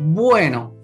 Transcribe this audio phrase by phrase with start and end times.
[0.00, 0.74] Bueno,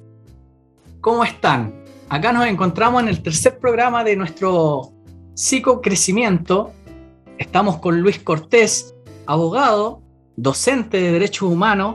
[1.00, 1.73] ¿cómo están?
[2.08, 4.92] Acá nos encontramos en el tercer programa de nuestro
[5.34, 6.72] psicocrecimiento.
[7.38, 8.92] Estamos con Luis Cortés,
[9.27, 10.03] abogado,
[10.35, 11.95] docente de Derechos Humanos,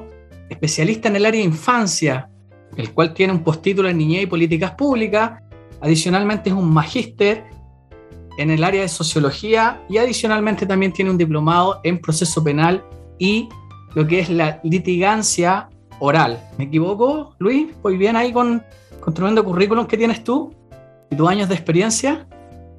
[0.49, 2.29] especialista en el área de infancia,
[2.77, 5.41] el cual tiene un postítulo en Niñez y Políticas Públicas.
[5.81, 7.43] Adicionalmente es un magíster
[8.37, 12.81] en el área de sociología y adicionalmente también tiene un diplomado en proceso penal
[13.17, 13.49] y
[13.93, 15.67] lo que es la litigancia
[15.99, 16.39] oral.
[16.57, 17.69] ¿Me equivoco, Luis?
[17.81, 18.63] ¿Voy bien ahí con,
[18.99, 20.53] con tremendo currículum que tienes tú
[21.09, 22.25] y tus años de experiencia?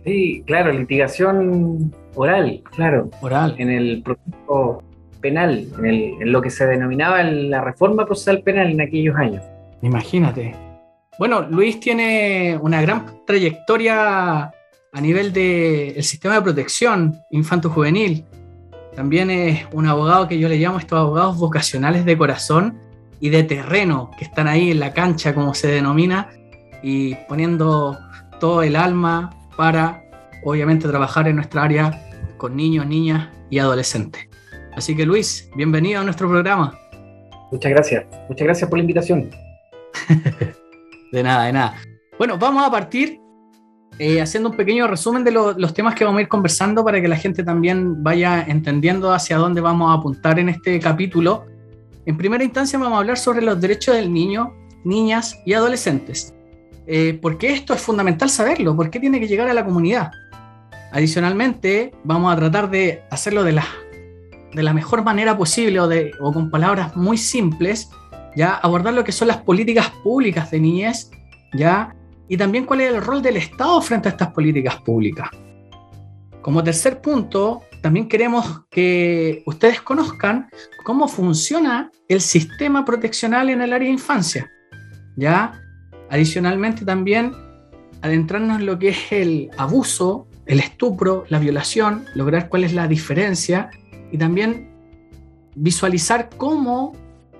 [0.04, 3.10] Sí, claro, litigación oral, claro.
[3.20, 3.54] Oral.
[3.58, 4.82] En el proceso
[5.20, 9.42] penal, en, lo que se denominaba la reforma procesal penal en aquellos años.
[9.82, 10.54] Imagínate.
[11.18, 14.44] Bueno, Luis tiene una gran trayectoria
[14.92, 18.24] a nivel del sistema de protección infanto-juvenil.
[18.96, 22.78] También es un abogado que yo le llamo estos abogados vocacionales de corazón
[23.20, 26.30] y de terreno, que están ahí en la cancha, como se denomina,
[26.82, 27.98] y poniendo
[28.40, 30.02] todo el alma para,
[30.42, 32.02] obviamente, trabajar en nuestra área
[32.38, 34.28] con niños, niñas y adolescentes.
[34.74, 36.78] Así que Luis, bienvenido a nuestro programa.
[37.52, 39.30] Muchas gracias, muchas gracias por la invitación.
[41.12, 41.74] de nada, de nada.
[42.16, 43.20] Bueno, vamos a partir
[43.98, 47.08] eh, haciendo un pequeño resumen de los temas que vamos a ir conversando para que
[47.08, 51.44] la gente también vaya entendiendo hacia dónde vamos a apuntar en este capítulo.
[52.06, 56.34] En primera instancia vamos a hablar sobre los derechos del niño, niñas y adolescentes.
[56.86, 58.74] Eh, ¿Por qué esto es fundamental saberlo?
[58.74, 60.10] ¿Por qué tiene que llegar a la comunidad?
[60.92, 63.66] Adicionalmente, vamos a tratar de hacerlo de la,
[64.54, 67.90] de la mejor manera posible o, de, o con palabras muy simples,
[68.34, 71.10] ya abordar lo que son las políticas públicas de niñez,
[71.52, 71.94] ya
[72.28, 75.28] y también cuál es el rol del Estado frente a estas políticas públicas.
[76.42, 80.48] Como tercer punto, también queremos que ustedes conozcan
[80.84, 84.50] cómo funciona el sistema proteccional en el área de infancia.
[85.16, 85.60] ¿ya?
[86.08, 87.32] Adicionalmente también
[88.02, 92.88] adentrarnos en lo que es el abuso, el estupro, la violación, lograr cuál es la
[92.88, 93.70] diferencia
[94.10, 94.70] y también
[95.54, 96.92] visualizar cómo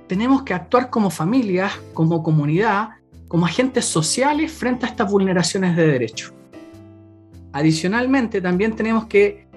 [0.06, 2.91] tenemos que actuar como familias, como comunidad,
[3.28, 6.33] como agentes sociales frente a estas vulneraciones de derechos.
[7.53, 9.49] Adicionalmente, también tenemos que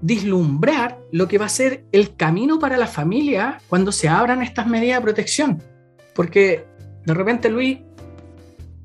[0.00, 4.66] vislumbrar lo que va a ser el camino para la familia cuando se abran estas
[4.66, 5.62] medidas de protección.
[6.14, 6.66] Porque
[7.04, 7.78] de repente, Luis,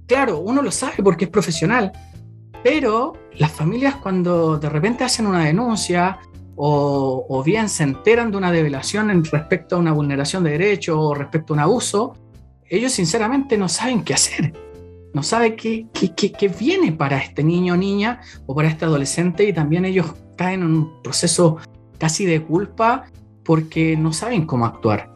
[0.07, 1.91] claro, uno lo sabe porque es profesional,
[2.63, 6.19] pero las familias cuando de repente hacen una denuncia
[6.63, 11.15] o, bien se enteran de una develación en respecto a una vulneración de derechos o
[11.15, 12.15] respecto a un abuso,
[12.69, 14.53] ellos sinceramente no saben qué hacer.
[15.13, 19.53] No saben qué, qué, viene para este niño o niña o para este adolescente y
[19.53, 21.57] también ellos caen en un proceso
[21.97, 23.05] casi de culpa
[23.43, 25.11] porque no saben cómo actuar.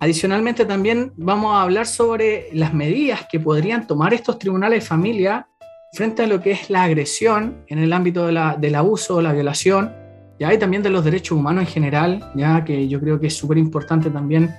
[0.00, 5.48] Adicionalmente también vamos a hablar sobre las medidas que podrían tomar estos tribunales de familia
[5.92, 9.92] frente a lo que es la agresión en el ámbito del abuso o la violación,
[10.38, 13.34] ya y también de los derechos humanos en general, ya que yo creo que es
[13.36, 14.54] súper importante también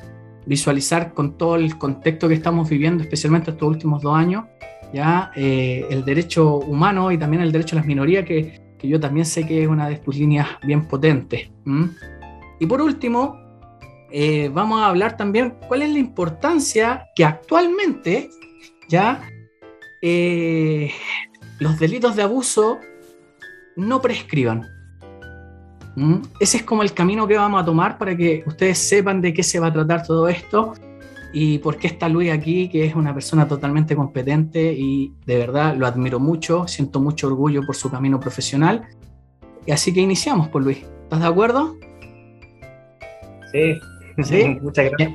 [0.46, 4.46] visualizar con todo el contexto que estamos viviendo, especialmente estos últimos dos años,
[4.94, 9.00] ya eh, el derecho humano y también el derecho a las minorías, que, que, yo
[9.00, 11.50] también sé que es una de tus líneas bien potentes.
[12.60, 13.38] Y por último,
[14.12, 18.30] eh, vamos a hablar también cuál es la importancia que actualmente
[18.88, 19.22] ya
[20.02, 20.92] eh,
[21.60, 22.80] los delitos de abuso
[23.76, 24.79] no prescriban.
[26.00, 26.22] ¿Mm?
[26.40, 29.44] Ese es como el camino que vamos a tomar para que ustedes sepan de qué
[29.44, 30.74] se va a tratar todo esto
[31.34, 35.76] y por qué está Luis aquí, que es una persona totalmente competente y de verdad
[35.76, 38.88] lo admiro mucho, siento mucho orgullo por su camino profesional.
[39.66, 40.78] Y así que iniciamos, por pues, Luis.
[41.04, 41.76] ¿Estás de acuerdo?
[43.52, 43.78] Sí,
[44.24, 44.58] ¿Sí?
[44.62, 45.14] muchas gracias.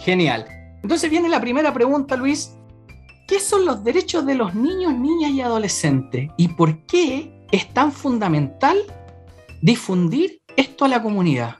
[0.00, 0.44] Genial.
[0.82, 2.52] Entonces viene la primera pregunta, Luis.
[3.28, 6.30] ¿Qué son los derechos de los niños, niñas y adolescentes?
[6.36, 8.76] ¿Y por qué es tan fundamental
[9.66, 11.56] difundir esto a la comunidad?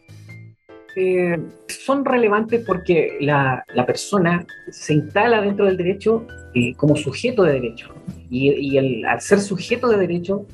[0.95, 1.37] Eh,
[1.67, 6.25] son relevantes porque la, persona se instala dentro del derecho
[6.55, 7.93] eh, como sujeto de derecho.
[8.31, 10.47] Y, al ser sujeto de derecho,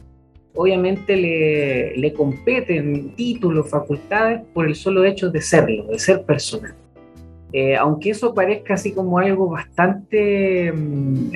[0.55, 6.75] obviamente le, le, competen títulos, facultades por el solo hecho de serlo, de ser persona.
[7.53, 11.33] Eh, aunque eso parezca así como algo bastante mm,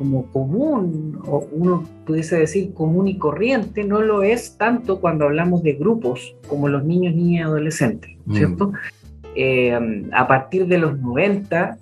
[0.00, 5.62] como común, o uno pudiese decir común y corriente, no lo es tanto cuando hablamos
[5.62, 8.34] de grupos como los niños, niñas y adolescentes, mm.
[8.34, 8.72] ¿cierto?
[9.36, 9.78] Eh,
[10.12, 11.76] a partir de los 90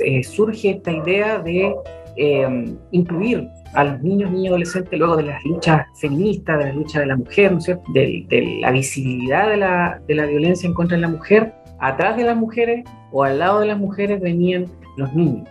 [0.00, 1.72] eh, surge esta idea de
[2.16, 6.72] eh, incluir a los niños, niñas y adolescentes luego de las luchas feministas, de la
[6.72, 7.60] lucha de la mujer, ¿no
[7.94, 12.16] De, de, la visibilidad de la, de la violencia en contra de la mujer, atrás
[12.16, 14.66] de las mujeres o al lado de las mujeres venían
[14.96, 15.48] los niños.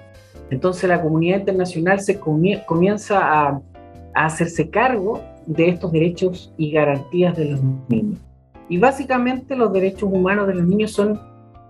[0.51, 3.61] Entonces la comunidad internacional se comienza a,
[4.13, 8.19] hacerse cargo de estos derechos y garantías de los niños.
[8.67, 11.17] Y básicamente los derechos humanos de los niños son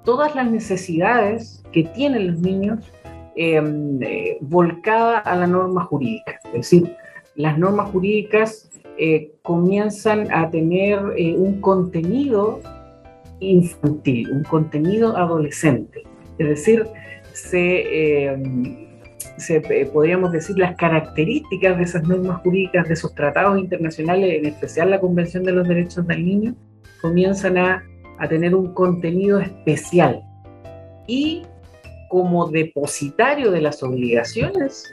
[0.03, 2.79] todas las necesidades que tienen los niños
[3.35, 6.39] em, eh, volcadas a la norma jurídica.
[6.45, 6.95] Es decir,
[7.35, 12.59] las normas jurídicas eh, comienzan a tener eh, un contenido
[13.39, 16.03] infantil, un contenido adolescente.
[16.39, 16.87] Es decir,
[17.33, 18.87] se, em,
[19.37, 19.61] se
[19.91, 24.99] podríamos decir las características de esas normas jurídicas, de esos tratados internacionales, en especial la
[24.99, 26.55] Convención de los Derechos del Niño,
[27.01, 27.83] comienzan a
[28.29, 30.21] tener un contenido especial.
[31.07, 31.43] Y
[32.11, 34.83] como depositario de las obligaciones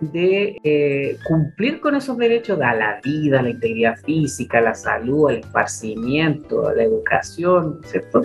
[0.00, 5.36] de eh, cumplir con esos derechos a la vida, la integridad física, la salud, al
[5.38, 8.22] esparcimiento, la educación, ¿cierto?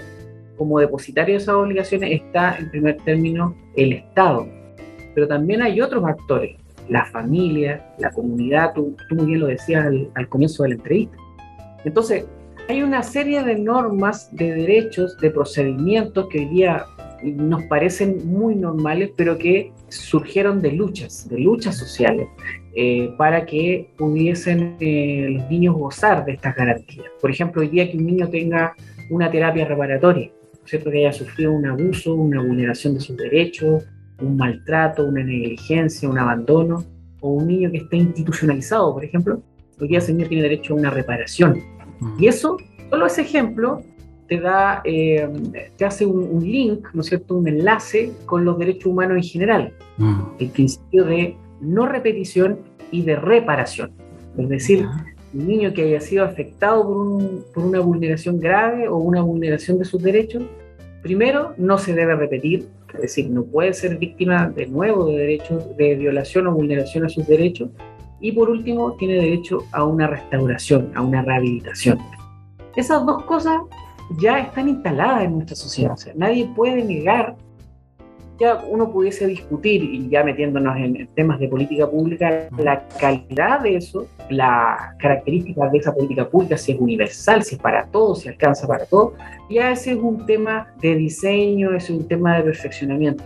[0.58, 4.48] Como depositario de esas obligaciones está en primer término el Estado.
[5.14, 6.58] Pero también hay otros actores,
[6.90, 11.18] la familia, la comunidad, tú, muy bien lo decías al, al comienzo de la entrevista.
[11.84, 12.26] Entonces,
[12.68, 16.86] hay una serie de normas, de derechos, de procedimientos que hoy día
[17.24, 22.28] nos parecen muy normales, pero que surgieron de luchas, de luchas sociales,
[22.76, 27.08] eh, para que pudiesen eh, los niños gozar de estas garantías.
[27.22, 28.76] Por ejemplo, hoy día que un niño tenga
[29.10, 30.32] una terapia reparatoria,
[30.66, 30.92] ¿cierto?
[30.92, 33.84] que haya sufrido un abuso, una vulneración de sus derechos,
[34.22, 36.84] un maltrato, una negligencia, un abandono,
[37.22, 39.42] o un niño que esté institucionalizado, por ejemplo,
[39.80, 41.62] hoy día ese niño tiene derecho a una reparación
[42.00, 42.24] Mm.
[42.24, 42.58] Y eso,
[42.90, 43.82] solo ese ejemplo,
[44.28, 45.30] te da, eh,
[45.78, 49.74] te hace un, link, ¿no es cierto?, un enlace con los derechos humanos en general.
[49.98, 50.22] Mm.
[50.40, 52.60] El principio de no repetición
[52.92, 53.92] y de reparación.
[54.38, 54.86] Es decir,
[55.36, 56.84] un niño que haya sido afectado
[57.54, 60.44] por, una vulneración grave o una vulneración de sus derechos,
[61.02, 65.76] primero, no se debe repetir, es decir, no puede ser víctima de nuevo de derechos
[65.76, 67.70] de violación o vulneración a sus derechos,
[68.22, 72.00] y por último, tiene derecho a una restauración, a una rehabilitación.
[72.76, 73.58] Esas dos cosas
[74.20, 75.94] ya están instaladas en nuestra sociedad.
[75.94, 77.36] O sea, nadie puede negar,
[78.40, 83.78] ya uno pudiese discutir, y ya metiéndonos en temas de política pública, la calidad de
[83.78, 88.30] eso, las características de esa política pública, si es universal, si es para todos, si
[88.30, 89.14] alcanza para todos,
[89.50, 93.24] ya ese es un tema de diseño, ese es un tema de perfeccionamiento.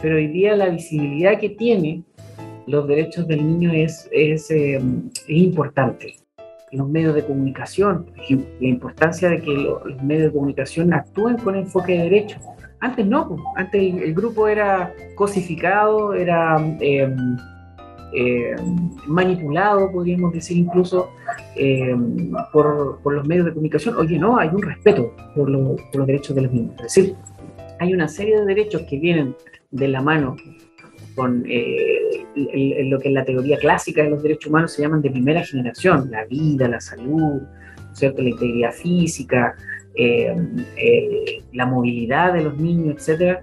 [0.00, 2.02] Pero hoy día la visibilidad que tiene
[2.66, 6.16] los derechos del niño es, es, eh, es importante.
[6.72, 11.92] Los medios de comunicación, la importancia de que los medios de comunicación actúen con enfoque
[11.92, 12.42] de derechos.
[12.84, 17.16] Antes no, pues, antes el, grupo era cosificado, era em,
[18.12, 21.08] em, manipulado, podríamos decir incluso,
[21.56, 23.96] em, por, los medios de comunicación.
[23.96, 26.74] Oye, no, hay un respeto por, por los derechos de los niños.
[26.76, 27.16] Es decir,
[27.80, 29.34] hay una serie de derechos que vienen
[29.70, 30.36] de la mano
[31.14, 32.26] con eh,
[32.84, 36.10] lo que en la teoría clásica de los derechos humanos se llaman de primera generación,
[36.10, 37.40] la vida, la salud,
[37.94, 38.20] ¿cierto?
[38.20, 39.56] la integridad física,
[39.96, 40.36] eh,
[40.76, 43.38] eh, la movilidad de los niños, etc.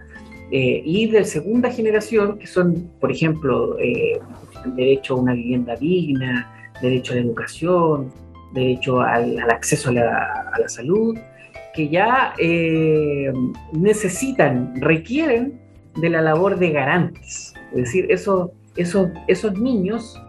[0.51, 3.77] y de segunda generación, que son, por ejemplo,
[4.75, 6.51] derecho a una vivienda digna,
[6.81, 8.11] derecho a la educación,
[8.53, 11.17] derecho al, acceso a la, a la, salud,
[11.73, 12.33] que ya
[13.71, 15.59] necesitan, requieren
[15.95, 17.53] de la labor de garantes.
[17.71, 20.21] Es decir, esos, esos, esos niños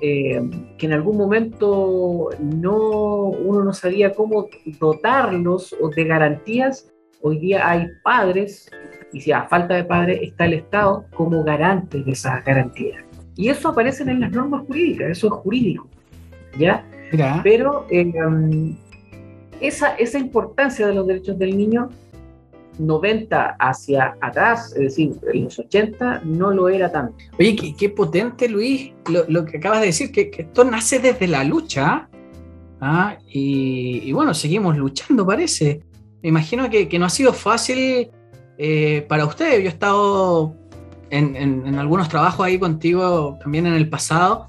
[0.00, 0.40] eh,
[0.76, 2.76] que en algún momento no,
[3.24, 6.90] uno no sabía cómo dotarlos de garantías,
[7.22, 8.70] hoy día hay padres,
[9.12, 13.02] y si a falta de padres está el Estado como garante de esas garantías.
[13.36, 15.88] Y eso aparece en las normas jurídicas, eso es jurídico,
[16.58, 16.84] ¿ya?
[17.42, 18.12] Pero eh,
[19.60, 21.88] esa, esa importancia de los derechos del niño
[22.78, 27.16] 90 hacia atrás, es decir, en los 80, no lo era tanto.
[27.38, 32.08] Oye, qué, potente, Luis, lo, que acabas de decir, que, esto nace desde la lucha.
[32.80, 33.16] ¿ah?
[33.28, 35.82] Y, bueno, seguimos luchando, parece.
[36.22, 38.10] Me imagino que, no ha sido fácil
[38.58, 39.60] eh, para ustedes.
[39.60, 40.54] Yo he estado
[41.10, 44.46] en, algunos trabajos ahí contigo también en el pasado.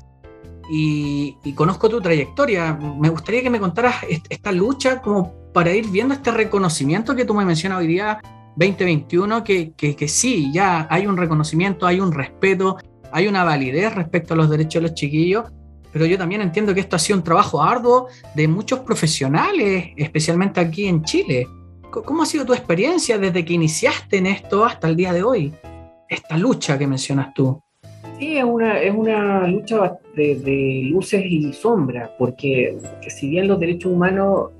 [0.71, 2.74] Y, y, conozco tu trayectoria.
[2.74, 3.95] Me gustaría que me contaras
[4.29, 8.22] esta lucha como para ir viendo este reconocimiento que tú me mencionas hoy día,
[8.56, 12.77] 2021, que, que, sí, ya hay un reconocimiento, hay un respeto,
[13.12, 15.46] hay una validez respecto a los derechos de los chiquillos,
[15.91, 20.60] pero yo también entiendo que esto ha sido un trabajo arduo de muchos profesionales, especialmente
[20.60, 21.48] aquí en Chile.
[21.89, 25.53] ¿Cómo ha sido tu experiencia desde que iniciaste en esto hasta el día de hoy?
[26.08, 27.60] Esta lucha que mencionas tú.
[28.20, 32.77] Sí, es una, es una lucha de, de luces y sombras, porque
[33.08, 34.51] si bien los derechos humanos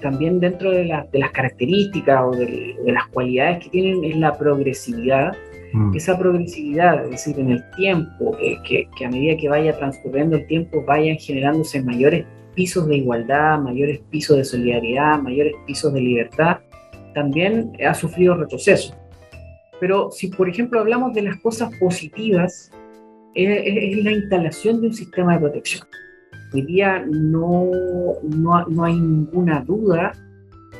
[0.00, 5.36] también dentro de, las características o de, las cualidades que tienen es la progresividad.
[5.72, 5.94] Mm.
[5.94, 10.82] Esa progresividad, es decir, en el tiempo, que, a medida que vaya transcurriendo el tiempo,
[10.86, 16.58] vayan generándose mayores pisos de igualdad, mayores pisos de solidaridad, mayores pisos de libertad,
[17.14, 18.94] también ha sufrido retroceso.
[19.80, 22.72] Pero si, por ejemplo, hablamos de las cosas positivas,
[23.34, 25.86] es la instalación de un sistema de protección.
[26.52, 27.70] Hoy día no,
[28.22, 30.12] no, hay ninguna duda,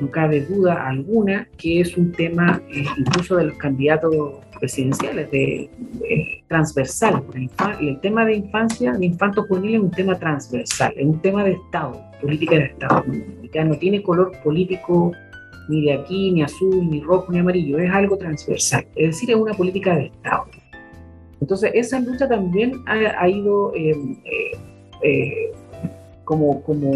[0.01, 4.15] no cabe duda alguna, que es un tema eh, incluso de los candidatos
[4.59, 5.71] presidenciales, de,
[6.49, 7.23] transversal.
[7.81, 11.53] El, tema de infancia, de infanto juvenil es un tema transversal, es un tema de
[11.53, 13.05] Estado, política de Estado.
[13.65, 15.13] No tiene color político
[15.69, 19.37] ni de aquí, ni azul, ni rojo, ni amarillo, es algo transversal, es decir, es
[19.37, 20.45] una política de Estado.
[21.41, 23.95] Entonces, esa lucha también ha, ido eh,
[24.25, 24.59] eh,
[25.03, 25.48] eh,
[26.29, 26.93] como, como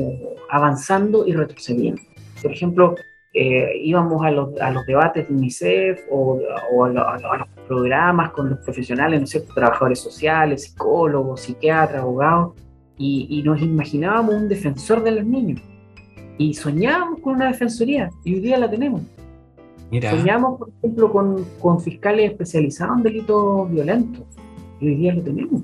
[0.51, 2.03] avanzando y retrocediendo.
[2.43, 2.95] Por ejemplo,
[3.33, 6.39] eh, íbamos a los, a los, debates de UNICEF o,
[6.85, 12.53] a, los programas con los profesionales, ¿no sé, trabajadores sociales, psicólogos, psiquiatras, abogados,
[12.99, 15.63] y, nos imaginábamos un defensor de los niños.
[16.37, 19.01] Y soñábamos con una defensoría, y hoy día la tenemos.
[20.11, 24.25] Soñamos, por ejemplo, con, con fiscales especializados en delitos violentos,
[24.79, 25.63] y hoy día lo tenemos.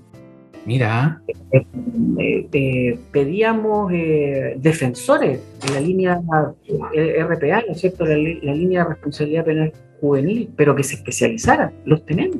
[0.68, 1.22] Mira.
[1.50, 8.04] Eh, eh, pedíamos eh, defensores en la línea RPA, ¿no es cierto?
[8.04, 11.72] La, línea de responsabilidad penal juvenil, pero que se especializaran.
[11.86, 12.36] Los tenemos.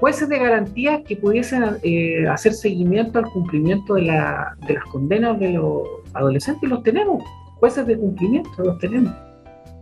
[0.00, 1.62] Jueces de garantía que pudiesen
[2.28, 7.24] hacer seguimiento al cumplimiento de, de las condenas de los adolescentes, los tenemos.
[7.58, 9.14] Jueces de cumplimiento, los tenemos.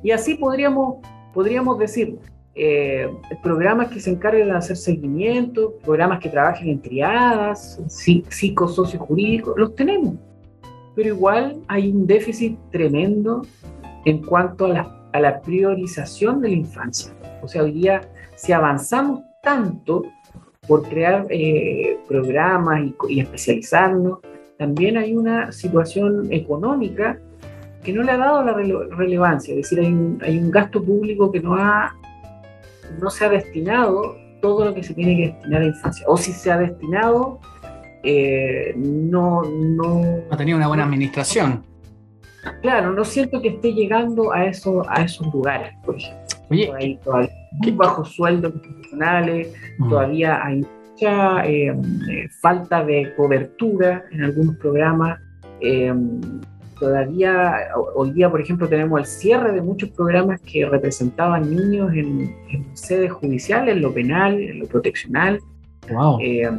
[0.04, 0.98] Y así podríamos,
[1.34, 2.18] podríamos decir,
[2.58, 3.08] eh,
[3.40, 10.16] programas que se encarguen de hacer seguimiento, programas que trabajen en triadas, psicosociojurídicos, los tenemos.
[10.96, 13.42] Pero igual hay un déficit tremendo
[14.04, 17.12] en cuanto a la, a la priorización de la infancia.
[17.42, 18.00] O sea, hoy día,
[18.34, 20.02] si avanzamos tanto
[20.66, 24.18] por crear eh, programas y, especializarnos,
[24.58, 27.20] también hay una situación económica
[27.84, 28.52] que no le ha dado la
[28.96, 31.96] relevancia, es decir, hay un, hay un gasto público que no ha
[33.00, 36.04] no se ha destinado todo lo que se tiene que destinar a infancia.
[36.08, 37.40] O si se ha destinado,
[38.02, 40.02] eh, no, no...
[40.30, 41.64] Ha tenido una buena administración.
[42.62, 46.24] Claro, no siento que esté llegando a, eso, a esos lugares, por ejemplo.
[46.50, 49.88] Oye, hay todavía muy bajos sueldos profesionales, mm.
[49.88, 55.20] todavía hay mucha eh, eh, falta de cobertura en algunos programas
[56.78, 62.34] todavía hoy día, por ejemplo, tenemos el cierre de muchos programas que representaban niños en,
[62.74, 65.40] sedes judiciales, en lo penal, en lo proteccional.
[66.20, 66.50] Eh,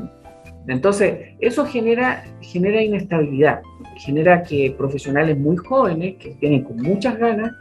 [0.67, 3.61] entonces, eso genera, genera inestabilidad,
[3.97, 7.51] genera que profesionales muy jóvenes, que tienen con muchas ganas,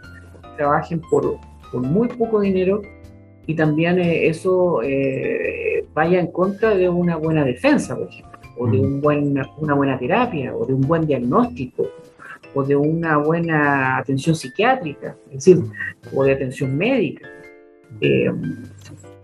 [0.57, 1.39] trabajen por,
[1.73, 2.83] por muy poco dinero
[3.47, 8.67] y también eh, eso eh, vaya en contra de una buena defensa, por ejemplo, o
[8.67, 11.87] de un buen, una buena terapia, o de un buen diagnóstico,
[12.59, 15.65] o de una buena atención psiquiátrica, es decir,
[16.13, 17.29] o de atención médica.
[18.01, 18.31] Eh,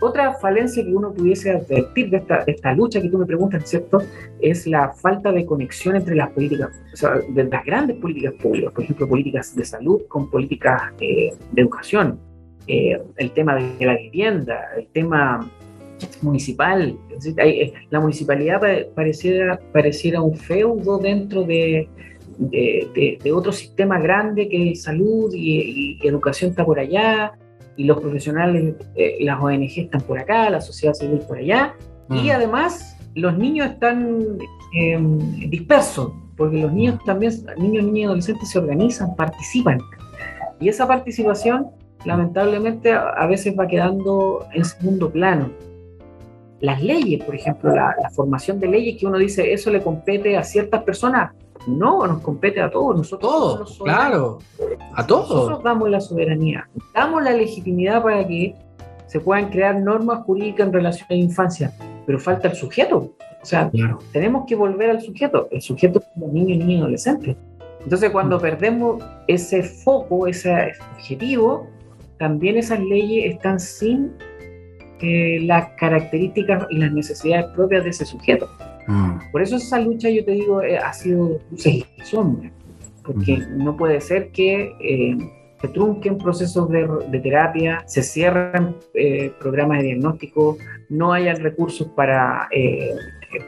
[0.00, 4.02] otra falencia que uno pudiese advertir de esta, lucha que tú me preguntas, ¿cierto?
[4.40, 8.72] Es la falta de conexión entre las políticas, o sea, de las grandes políticas públicas,
[8.72, 12.20] por ejemplo, políticas de salud con políticas eh, de educación,
[12.66, 15.50] eh, el tema de la vivienda, el tema
[16.22, 16.96] municipal.
[17.90, 18.60] la municipalidad
[18.94, 21.88] pareciera, pareciera un feudo dentro de,
[22.38, 27.32] de, otro sistema grande que salud y, educación está por allá,
[27.76, 31.74] y los profesionales, eh, las ONG están por acá, la sociedad civil por allá,
[32.10, 32.30] y mm.
[32.30, 34.38] además los niños están
[34.74, 35.18] em,
[35.50, 39.78] dispersos, porque los niños también, niños, niños y adolescentes se organizan, participan,
[40.60, 41.70] y esa participación
[42.04, 45.50] lamentablemente a veces va quedando en segundo plano.
[46.60, 50.36] Las leyes, por ejemplo, la, la formación de leyes que uno dice, eso le compete
[50.36, 51.32] a ciertas personas,
[51.66, 53.30] no, nos compete a todos, nosotros.
[53.30, 54.38] Todos, claro,
[54.94, 55.30] a todos.
[55.30, 58.54] Nosotros damos la soberanía, damos la legitimidad para que
[59.06, 61.73] se puedan crear normas jurídicas en relación a la infancia,
[62.06, 63.14] pero falta el sujeto.
[63.42, 63.71] O sea,
[64.12, 65.49] tenemos que volver al sujeto.
[65.50, 67.37] El sujeto es como niño, niño y adolescente.
[67.83, 68.40] Entonces, cuando mm.
[68.40, 71.66] perdemos ese foco, ese objetivo,
[72.18, 74.12] también esas leyes están sin
[75.00, 78.49] eh, las características y las necesidades propias de ese sujeto.
[78.86, 79.30] Mm.
[79.32, 82.52] Por eso esa lucha, yo te digo, eh, ha sido luces y sombras,
[83.04, 85.16] porque no puede ser que eh,
[85.60, 92.48] se trunquen procesos de, terapia, se cierren eh, programas de diagnóstico, no haya recursos para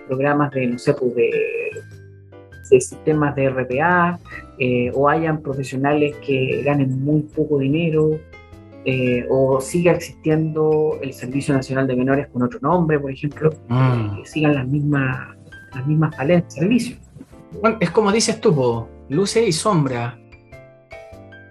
[0.06, 4.18] programas de, no sé, pues de sistemas de RPA
[4.94, 8.18] o hayan profesionales que ganen muy poco dinero
[8.88, 14.16] eh, o siga existiendo el Servicio Nacional de Menores con otro nombre, por ejemplo, mm.
[14.16, 15.36] que sigan las mismas,
[15.74, 16.96] las mismas de servicio.
[17.60, 20.16] Bueno, es como dices tú, luces y sombra.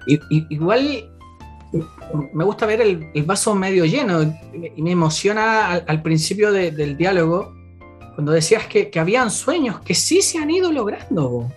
[0.08, 1.12] Y, igual
[2.34, 4.22] me gusta ver el, vaso medio lleno
[4.54, 7.54] y me emociona al, principio del diálogo
[8.16, 11.52] cuando decías que, habían sueños que sí se han ido logrando,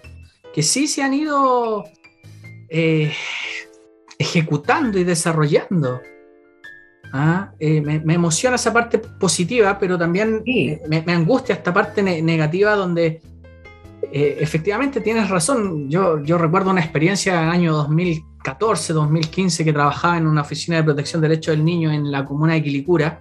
[0.52, 1.84] que sí se han ido
[2.68, 3.12] eh,
[4.18, 6.00] ejecutando y desarrollando.
[7.12, 7.52] ¿Ah?
[7.58, 10.42] Eh, me, emociona esa parte positiva, pero también
[10.88, 13.22] me, angustia esta parte negativa donde
[14.12, 15.88] eh, efectivamente tienes razón.
[15.88, 20.76] Yo, yo recuerdo una experiencia en el año 2014, 2015 que trabajaba en una oficina
[20.76, 23.20] de protección de derechos del niño en la comuna de Quilicura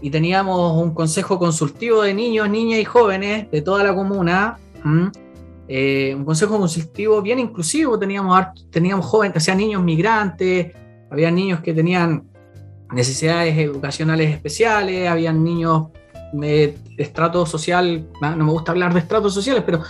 [0.00, 4.58] y teníamos un consejo consultivo de niños, niñas y jóvenes de toda la comuna.
[5.70, 10.74] Eh, un consejo consultivo bien inclusivo, teníamos, teníamos jóvenes, o sea, niños migrantes,
[11.10, 12.24] había niños que tenían
[12.90, 15.88] necesidades educacionales especiales, había niños
[16.32, 19.82] de estrato social, no me gusta hablar de estratos sociales, pero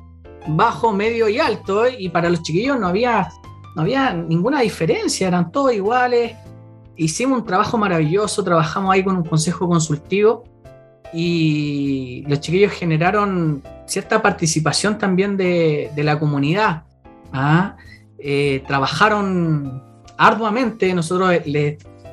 [0.49, 3.29] bajo, medio y alto, y para los chiquillos no había,
[3.77, 6.35] no había ninguna diferencia, eran todos iguales,
[6.97, 10.43] hicimos un trabajo maravilloso, trabajamos ahí con un consejo consultivo
[11.13, 16.85] y los chiquillos generaron cierta participación también de, la comunidad.
[17.33, 17.77] ¿ah?
[18.19, 19.83] Eh, trabajaron
[20.17, 21.33] arduamente, nosotros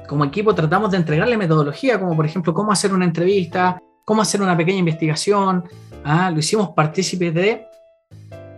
[0.08, 4.42] como equipo tratamos de entregarle metodología, como por ejemplo cómo hacer una entrevista, cómo hacer
[4.42, 5.66] una pequeña investigación,
[6.04, 6.32] ¿ah?
[6.32, 7.66] lo hicimos partícipes de...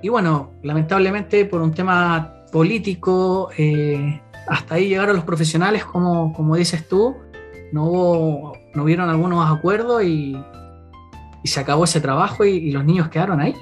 [0.01, 6.55] Y bueno, lamentablemente por un tema político, eh, hasta ahí llegaron los profesionales, como, como
[6.55, 7.15] dices tú,
[7.71, 10.37] no hubo, no hubieron algunos acuerdos y,
[11.43, 13.55] y se acabó ese trabajo y, los niños quedaron ahí.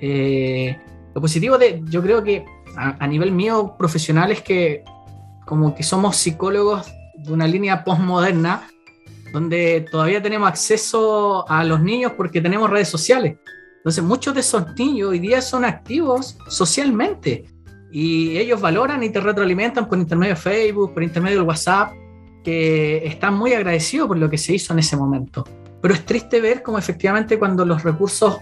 [0.00, 0.78] Eh,
[1.14, 2.44] lo positivo de, yo creo que
[2.76, 4.84] a, nivel mío profesional es que
[5.46, 8.68] como que somos psicólogos de una línea postmoderna
[9.32, 13.38] donde todavía tenemos acceso a los niños porque tenemos redes sociales.
[13.78, 17.44] Entonces muchos de esos niños hoy día son activos socialmente
[17.90, 21.92] y ellos valoran y te retroalimentan por intermedio de Facebook, por intermedio del WhatsApp,
[22.44, 25.44] que están muy agradecidos por lo que se hizo en ese momento.
[25.80, 28.38] Pero es triste ver cómo efectivamente cuando los recursos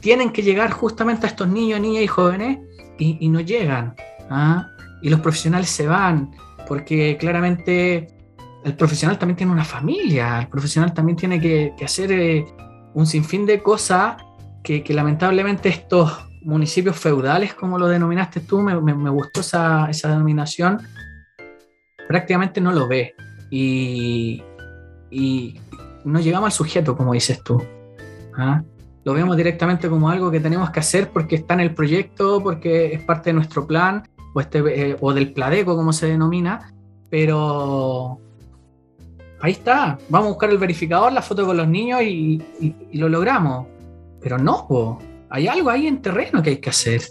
[0.00, 2.58] tienen que llegar justamente a estos niños, niñas y jóvenes
[2.98, 3.94] y, no llegan.
[4.30, 4.68] ¿ah?
[5.02, 6.32] Y los profesionales se van,
[6.66, 8.08] porque claramente
[8.64, 12.46] el profesional también tiene una familia, el profesional también tiene que, hacer eh,
[12.94, 14.16] un sinfín de cosas
[14.62, 18.74] que, lamentablemente estos municipios feudales, como lo denominaste tú, me,
[19.10, 20.80] gustó esa, denominación,
[22.08, 23.14] prácticamente no lo ve.
[23.50, 24.42] Y,
[26.04, 27.62] no llegamos al sujeto, como dices tú.
[28.36, 28.62] ¿ah?
[29.04, 32.94] Lo vemos directamente como algo que tenemos que hacer porque está en el proyecto, porque
[32.94, 36.72] es parte de nuestro plan, o, este, eh, o del Pladeco, como se denomina,
[37.10, 38.18] pero
[39.40, 42.42] ahí está, vamos a buscar el verificador, la foto con los niños y,
[42.92, 43.66] lo logramos.
[44.20, 47.02] Pero no, hay algo ahí en terreno que hay que hacer.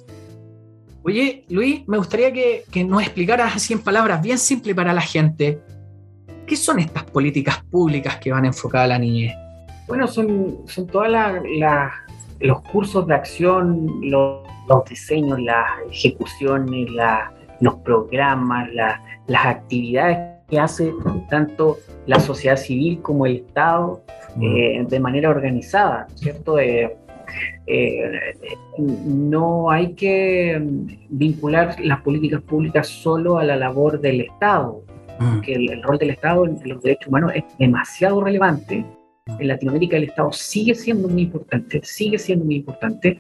[1.03, 5.61] Oye, Luis, me gustaría que, nos explicaras así en palabras bien simples para la gente.
[6.45, 9.33] ¿Qué son estas políticas públicas que van enfocadas a la niñez?
[9.87, 11.07] Bueno, son, son todos
[12.39, 14.41] los cursos de acción, los,
[14.89, 16.89] diseños, las ejecuciones,
[17.59, 20.93] los programas, las actividades que hace
[21.29, 24.03] tanto la sociedad civil como el Estado
[24.35, 24.43] mm.
[24.43, 26.59] eh, de manera organizada, ¿cierto?
[26.59, 26.97] Eh,
[27.67, 28.19] eh,
[28.77, 30.61] no hay que
[31.09, 34.83] vincular las políticas públicas solo a la labor del Estado,
[35.21, 35.41] mm.
[35.41, 38.85] que el, rol del Estado en los derechos humanos es demasiado relevante.
[39.39, 43.19] En Latinoamérica el Estado sigue siendo muy importante, sigue siendo muy importante.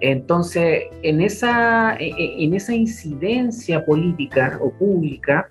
[0.00, 5.48] Entonces, en esa, en esa incidencia política o pública,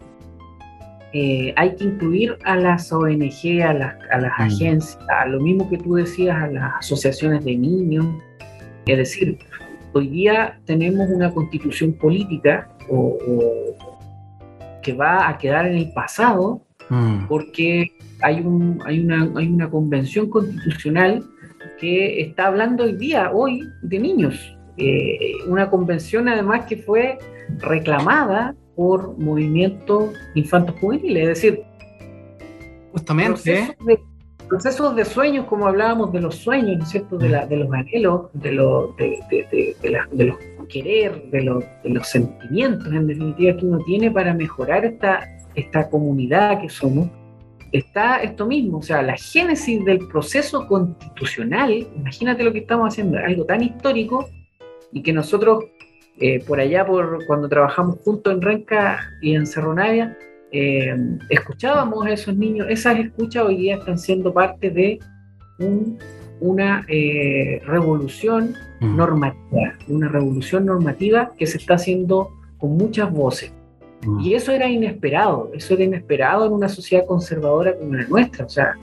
[1.13, 4.41] eh, hay que incluir a las ONG, a las, a las mm.
[4.41, 8.07] agencias, a lo mismo que tú decías, a las asociaciones de niños.
[8.87, 9.37] Es decir,
[9.93, 13.17] hoy día tenemos una constitución política o,
[14.83, 17.27] que va a quedar en el pasado mm.
[17.27, 21.23] porque hay, un, hay, una, hay una convención constitucional
[21.79, 24.55] que está hablando hoy día, hoy, de niños.
[24.77, 27.17] Eh, una convención además que fue
[27.59, 31.63] reclamada por movimientos infantos juveniles, es decir,
[32.91, 33.75] justamente
[34.47, 37.17] procesos de, sueños, como hablábamos de los sueños, ¿no es cierto?
[37.17, 40.37] De, la, de los anhelos, de, lo, de, de, los
[40.67, 41.39] querer, de,
[41.83, 47.09] de los sentimientos, en definitiva, que uno tiene para mejorar esta, esta comunidad que somos,
[47.71, 53.17] está esto mismo, o sea, la génesis del proceso constitucional, imagínate lo que estamos haciendo,
[53.17, 54.29] algo tan histórico,
[54.91, 55.65] y que nosotros
[56.19, 60.17] eh, por allá, por cuando trabajamos juntos en Renca y en Cerro Navia,
[60.51, 60.95] eh,
[61.29, 64.99] escuchábamos a esos niños, esas escuchas hoy día están siendo parte de
[66.43, 68.97] una eh, revolución mm.
[68.97, 73.53] normativa, una revolución normativa que se está haciendo con muchas voces.
[74.05, 74.19] Mm.
[74.19, 78.49] Y eso era inesperado, eso era inesperado en una sociedad conservadora como la nuestra, o
[78.49, 78.73] sea,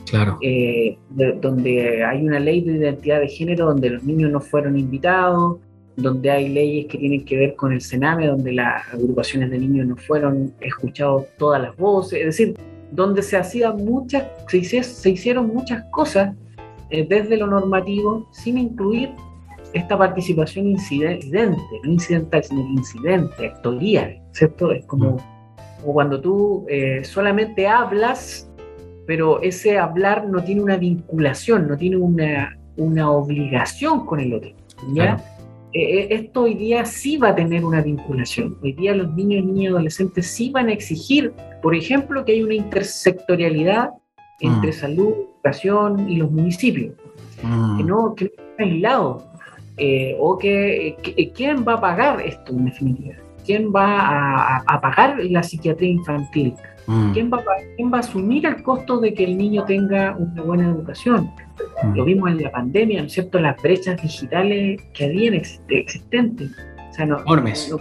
[1.10, 5.58] donde hay una ley de identidad de género donde los niños no fueron invitados,
[5.96, 9.86] donde hay leyes que tienen que ver con el Sename, donde las agrupaciones de niños
[9.86, 12.56] no fueron escuchados todas las voces, es decir,
[12.90, 16.34] donde se hacían muchas, se, hicieron muchas cosas
[16.90, 19.10] eh, desde lo normativo sin incluir
[19.72, 24.72] esta participación incidente, no incidental, sino incidente, actorial, ¿cierto?
[24.72, 25.16] Es como,
[25.84, 28.50] cuando tú eh, solamente hablas,
[29.06, 34.50] pero ese hablar no tiene una vinculación, no tiene una, una obligación con el otro.
[34.92, 35.22] ¿ya?
[35.72, 38.58] Eh, eh, esto hoy día sí va a tener una vinculación.
[38.62, 42.42] Hoy día los niños, niñas y adolescentes sí van a exigir, por ejemplo, que hay
[42.42, 43.90] una intersectorialidad
[44.40, 44.74] entre mm.
[44.74, 46.94] salud, educación y los municipios.
[47.42, 47.76] Mm.
[47.76, 49.26] Que no que no aislado.
[49.76, 53.14] Eh, o que, quién va a pagar esto en definitiva.
[53.46, 56.54] ¿Quién va a pagar la psiquiatría infantil?
[56.86, 57.12] Mm.
[57.12, 61.30] ¿Quién, va, va, a asumir el costo de que el niño tenga una buena educación?
[61.84, 61.94] Mm.
[61.94, 63.38] Lo vimos en la pandemia, ¿no es cierto?
[63.38, 66.50] Las brechas digitales que habían existentes.
[66.90, 67.72] O sea, no, Enormes.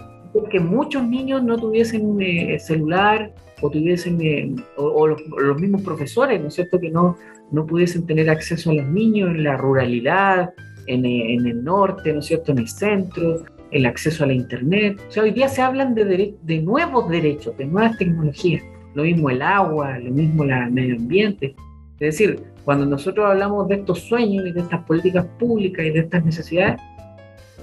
[0.50, 6.48] Que muchos niños no tuviesen eh, celular o tuviesen, eh, o, los, mismos profesores, ¿no
[6.48, 6.78] es cierto?
[6.78, 7.16] Que no,
[7.50, 10.50] no pudiesen tener acceso a los niños en la ruralidad,
[10.86, 12.52] en, eh, en el norte, ¿no es cierto?
[12.52, 15.00] En el centro, el acceso a la internet.
[15.08, 18.62] O sea, hoy día se hablan de, de nuevos derechos, de nuevas tecnologías
[18.94, 21.54] lo mismo el agua, lo mismo el medio ambiente.
[21.98, 26.00] Es decir, cuando nosotros hablamos de estos sueños y de estas políticas públicas y de
[26.00, 26.80] estas necesidades,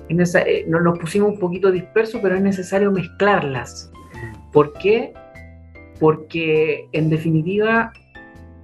[0.09, 3.91] en eh, nos pusimos un poquito dispersos, pero es necesario mezclarlas.
[4.51, 5.13] ¿Por qué?
[5.99, 7.91] Porque en definitiva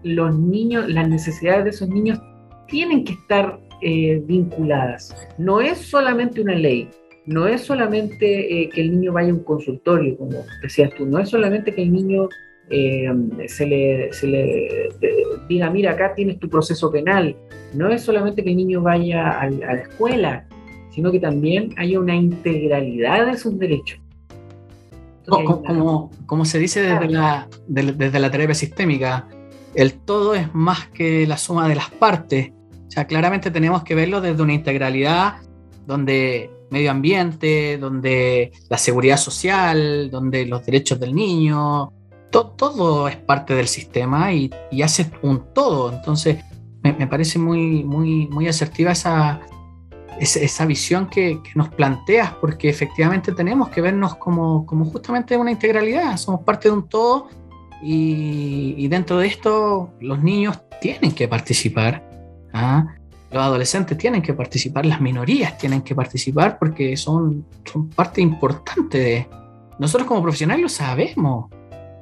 [0.03, 2.19] los niños, las necesidades de esos niños
[2.67, 5.15] tienen que estar eh, vinculadas.
[5.37, 6.89] No es solamente una ley,
[7.25, 11.19] no es solamente eh, que el niño vaya a un consultorio, como decías tú, no
[11.19, 12.29] es solamente que el niño
[12.69, 14.89] se, le, se le
[15.47, 17.35] diga, mira, acá tienes tu proceso penal.
[17.73, 20.45] No es solamente que el niño vaya a, la escuela,
[20.93, 23.99] sino que también haya una integralidad de sus derechos.
[25.27, 29.27] como, como, se dice desde, la, desde la terapia sistémica,
[29.73, 32.51] el todo es más que la suma de las partes.
[32.87, 35.35] O sea, claramente tenemos que verlo desde una integralidad
[35.87, 41.91] donde medio ambiente, donde la seguridad social, donde los derechos del niño,
[42.29, 44.51] todo es parte del sistema y,
[44.83, 45.93] hace un todo.
[45.93, 46.43] Entonces,
[46.81, 49.39] me, parece muy, muy, muy asertiva esa,
[50.19, 56.17] esa, visión que, nos planteas, porque efectivamente tenemos que vernos como, como justamente una integralidad,
[56.17, 57.27] somos parte de un todo
[57.81, 62.09] y, dentro de esto los niños tienen que participar.
[62.53, 62.85] ¿ah?
[63.31, 68.99] Los adolescentes tienen que participar, las minorías tienen que participar porque son, son parte importante
[68.99, 69.27] de...
[69.79, 71.49] Nosotros como profesionales lo sabemos,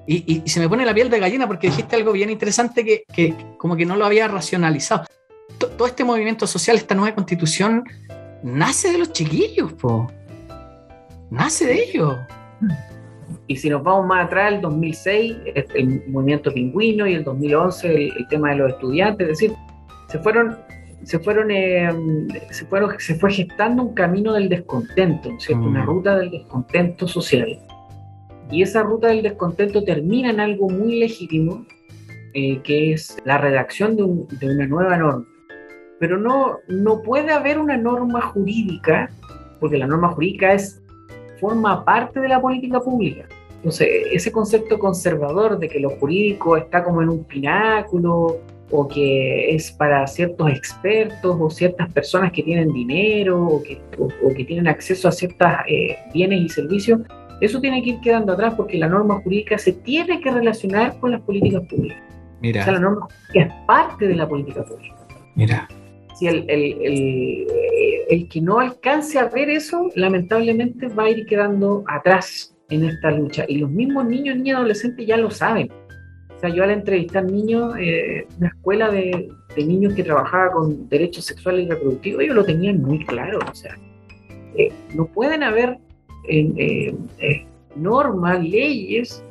[0.08, 3.76] y, se me pone la piel de gallina porque dijiste algo bien interesante que, como
[3.76, 5.06] que no lo había racionalizado.
[5.58, 7.84] Todo este movimiento social, esta nueva constitución,
[8.44, 10.12] nace de los chiquillos, po.
[11.30, 12.18] Nace de ellos.
[13.48, 15.36] Y si nos vamos más atrás, el 2006,
[15.76, 19.56] el movimiento pingüino y el 2011, el, tema de los estudiantes, es decir,
[20.08, 20.58] se fueron,
[21.04, 21.90] se fueron, eh,
[22.52, 25.66] se fueron, se fue gestando un camino del descontento, ¿cierto?
[25.66, 25.88] Una mm.
[25.88, 27.60] ruta del descontento social
[28.52, 31.66] y esa ruta del descontento termina en algo muy legítimo,
[32.34, 35.26] eh, que es la redacción de, una nueva norma.
[36.02, 39.12] Pero no, no puede haber una norma jurídica,
[39.60, 40.82] porque la norma jurídica es,
[41.40, 43.28] forma parte de la política pública.
[43.58, 48.40] Entonces, ese concepto conservador de que lo jurídico está como en un pináculo
[48.72, 53.80] o que es para ciertos expertos o ciertas personas que tienen dinero o que,
[54.36, 57.02] que tienen acceso a ciertos eh, bienes y servicios,
[57.42, 61.12] eso tiene que ir quedando atrás porque la norma jurídica se tiene que relacionar con
[61.12, 62.02] las políticas públicas.
[62.40, 62.62] Mira.
[62.62, 64.96] O sea, la norma jurídica es parte de la política pública.
[65.36, 65.68] Mira.
[66.22, 67.48] Si el, el,
[68.10, 73.10] el, que no alcance a ver eso, lamentablemente va a ir quedando atrás en esta
[73.10, 73.46] lucha.
[73.48, 75.72] Y los mismos niños, niñas, adolescentes ya lo saben.
[76.36, 80.88] O sea, yo al entrevistar niños, eh, una escuela de, de, niños que trabajaba con
[80.90, 83.40] derechos sexuales y reproductivos, ellos lo tenían muy claro.
[83.52, 83.76] O sea,
[84.56, 85.80] eh, no pueden haber
[86.28, 89.24] eh, eh, normas, leyes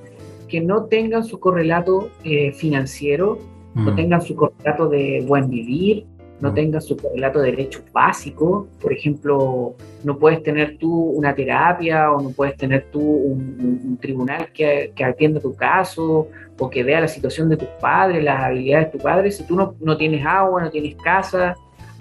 [0.49, 3.39] que no tengan su correlato eh, financiero,
[3.75, 3.97] no mm.
[3.97, 6.07] tengan su correlato de buen vivir,
[6.41, 8.67] no tengas su relato de derechos básicos.
[8.81, 9.75] Por ejemplo,
[10.05, 15.05] no puedes tener tú una terapia o no puedes tener tú un, tribunal que, que,
[15.05, 19.03] atienda tu caso o que vea la situación de tus padres, las habilidades de tus
[19.03, 21.55] padres, si tú no, no tienes agua, no tienes casa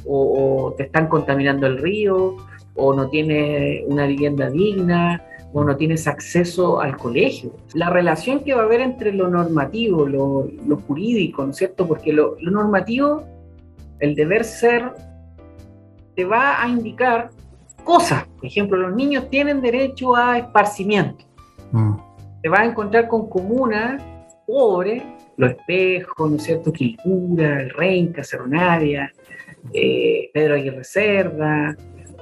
[0.06, 2.38] o, te están contaminando el río
[2.76, 5.22] o no tienes una vivienda digna
[5.52, 7.52] o no tienes acceso al colegio.
[7.74, 11.88] La relación que va a haber entre lo normativo, lo, lo jurídico, ¿no es cierto?
[11.88, 13.24] Porque lo, lo normativo
[14.00, 14.94] el deber ser
[16.16, 17.30] te va a indicar
[17.84, 18.26] cosas.
[18.26, 21.26] Por ejemplo, los niños tienen derecho a esparcimiento.
[21.72, 21.96] Mm.
[22.42, 24.02] Te vas a encontrar con comunas
[24.46, 25.04] pobres,
[25.38, 26.74] Los Espejos, ¿no es cierto?
[26.74, 28.48] Quilpura, El Renca, Cerro
[29.74, 31.76] eh, Pedro Aguirre Cerda,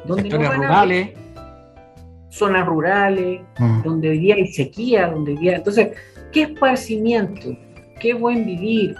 [0.05, 1.09] donde no rurales.
[2.29, 3.81] zonas rurales, mm.
[3.83, 5.55] donde hoy día hay sequía, donde hoy día...
[5.55, 5.89] Entonces,
[6.31, 7.57] ¿qué esparcimiento?
[7.99, 8.95] ¿Qué buen vivir?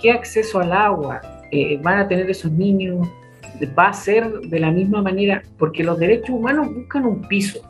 [0.00, 1.20] ¿Qué acceso al agua?
[1.56, 3.06] Eh, van a tener esos niños,
[3.78, 7.60] va a ser de la misma manera, porque los derechos humanos buscan un piso,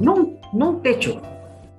[0.00, 1.22] no, no un techo.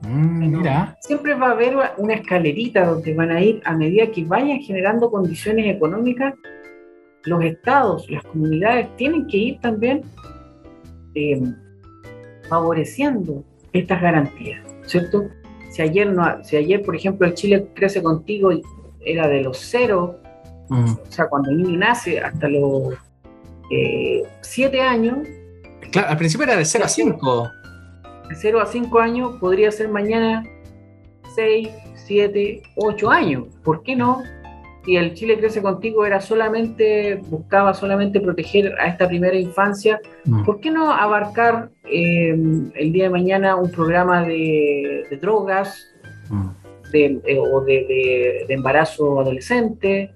[0.08, 0.63] Mm,
[1.02, 5.12] siempre va a haber una escalerita donde van a ir a medida que vayan generando
[5.12, 6.36] condiciones económicas.
[7.26, 10.04] Los estados, las comunidades tienen que ir también
[11.15, 11.41] eh,
[12.48, 13.43] favoreciendo
[13.74, 15.26] estas garantías, ¿cierto?
[15.69, 18.52] Si ayer, no, si ayer, por ejemplo, el Chile crece contigo
[19.02, 20.21] era de los cero
[20.69, 22.93] o sea, cuando el niño nace hasta los
[24.41, 25.19] 7 eh, años.
[25.91, 27.51] Claro, al principio era de 0 a 5.
[28.30, 30.43] De 0 a 5 años podría ser mañana
[31.36, 33.45] 6, 7, 8 años.
[33.63, 34.21] ¿Por qué no?
[34.86, 39.99] Si el Chile Crece Contigo era solamente, buscaba solamente proteger a esta primera infancia,
[40.45, 42.30] ¿por qué no abarcar eh,
[42.75, 45.88] el día de mañana un programa de, drogas
[46.93, 50.13] eh, o de, de, embarazo adolescente?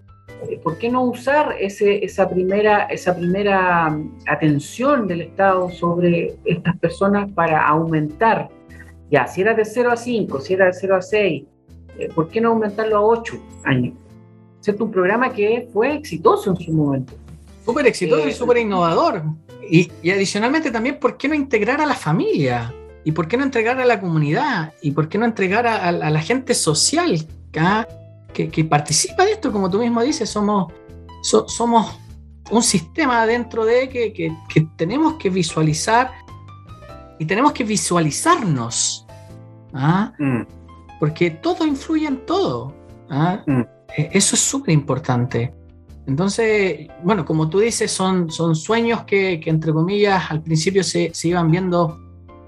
[0.48, 6.36] Eh, ¿por qué no usar ese, esa, primera, esa primera mm, atención del Estado sobre
[6.46, 8.50] estas personas para aumentar?
[9.12, 11.44] Ya, si era de 0 a 5, si era de 0 a 6,
[11.98, 13.34] eh, ¿por qué no aumentarlo a 8
[13.66, 13.96] años?
[14.66, 17.14] Es un programa que fue exitoso en su momento.
[17.66, 19.24] Súper exitoso y eh, súper innovador.
[19.70, 22.74] Y, adicionalmente también, ¿por qué no integrar a la familia?
[23.04, 24.74] ¿Y por qué no entregar a la comunidad?
[24.82, 27.26] ¿Y por qué no entregar a, la gente social?
[27.58, 27.88] ¿ah?
[28.34, 30.72] Que, participa de esto, como tú mismo dices, somos,
[31.22, 32.00] somos
[32.52, 34.36] un sistema dentro de que,
[34.76, 36.12] tenemos que visualizar
[37.20, 39.06] y tenemos que visualizarnos.
[39.74, 40.14] ¿ah?
[40.18, 40.42] Mm.
[41.00, 42.74] Porque todo influye en todo.
[43.10, 43.44] ¿ah?
[43.46, 43.62] Mm.
[43.98, 45.54] E, eso es súper importante.
[46.08, 51.28] Entonces, bueno, como tú dices, son, son sueños que, entre comillas, al principio se, se
[51.28, 52.00] iban viendo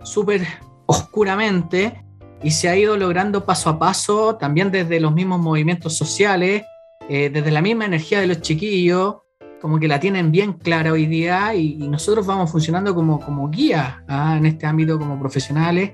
[0.03, 0.47] súper
[0.87, 2.03] oscuramente,
[2.43, 6.63] y se ha ido logrando paso a paso, también desde los mismos movimientos sociales,
[7.09, 9.17] eh, desde la misma energía de los chiquillos,
[9.61, 14.03] como que la tienen bien clara hoy día y, nosotros vamos funcionando como, como guía
[14.07, 14.35] ¿ah?
[14.37, 15.91] en este ámbito como profesionales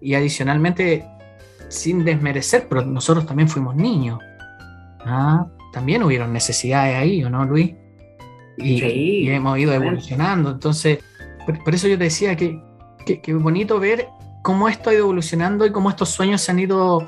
[0.00, 1.04] y adicionalmente
[1.68, 4.18] sin desmerecer, pero nosotros también fuimos niños.
[5.04, 5.46] ¿ah?
[5.72, 7.74] También hubieron necesidades ahí, ¿o no, Luis?
[8.56, 10.50] Y, hemos ido evolucionando.
[10.50, 10.98] Entonces,
[11.64, 12.60] por, eso yo te decía que,
[13.22, 14.08] que, bonito ver
[14.42, 17.06] cómo esto ha ido evolucionando y cómo estos sueños se han ido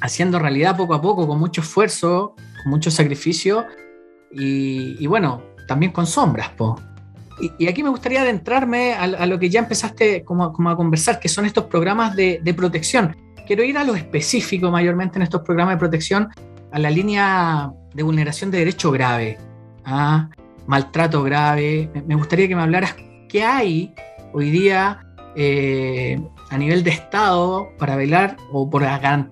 [0.00, 3.66] haciendo realidad poco a poco, con mucho esfuerzo, con mucho sacrificio
[4.30, 6.50] y, bueno, también con sombras.
[6.50, 6.80] Po.
[7.58, 11.46] Y, aquí me gustaría adentrarme a, lo que ya empezaste como, a conversar, que son
[11.46, 13.16] estos programas de, protección.
[13.46, 16.28] Quiero ir a lo específico mayormente en estos programas de protección,
[16.70, 19.38] a la línea de vulneración de derecho grave,
[19.84, 20.28] a
[20.66, 21.90] maltrato grave.
[22.06, 22.94] Me gustaría que me hablaras
[23.28, 23.94] qué hay
[24.34, 28.82] hoy día eh, a nivel de Estado para velar o por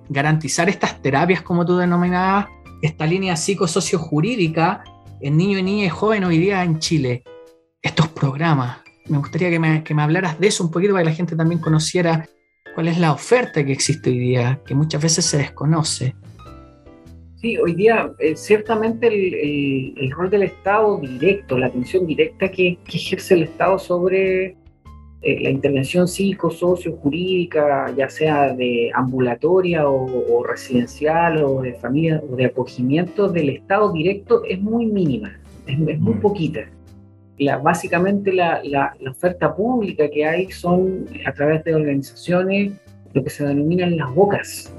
[0.08, 2.46] garantizar estas terapias, como tú denominabas,
[2.82, 4.84] esta línea psicosocio-jurídica
[5.20, 7.24] en niño niña y joven hoy día en Chile.
[7.82, 8.78] Estos programas.
[9.08, 11.36] Me gustaría que me, que me hablaras de eso un poquito para que la gente
[11.36, 12.28] también conociera
[12.74, 16.14] cuál es la oferta que existe hoy día, que muchas veces se desconoce.
[17.36, 23.34] Sí, hoy día eh, ciertamente el, rol del Estado directo, la atención directa que, ejerce
[23.34, 24.56] el Estado sobre
[25.26, 32.44] eh, la intervención psico-socio-jurídica, ya sea de ambulatoria o, residencial o de familia o de
[32.44, 35.36] acogimiento del Estado directo, es muy mínima,
[35.66, 36.20] es, muy mm.
[36.20, 36.60] poquita.
[37.38, 42.74] La, básicamente la, la, oferta pública que hay son a través de organizaciones,
[43.12, 44.72] lo que se denominan las bocas,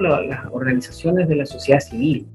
[0.00, 2.26] las organizaciones de la sociedad civil.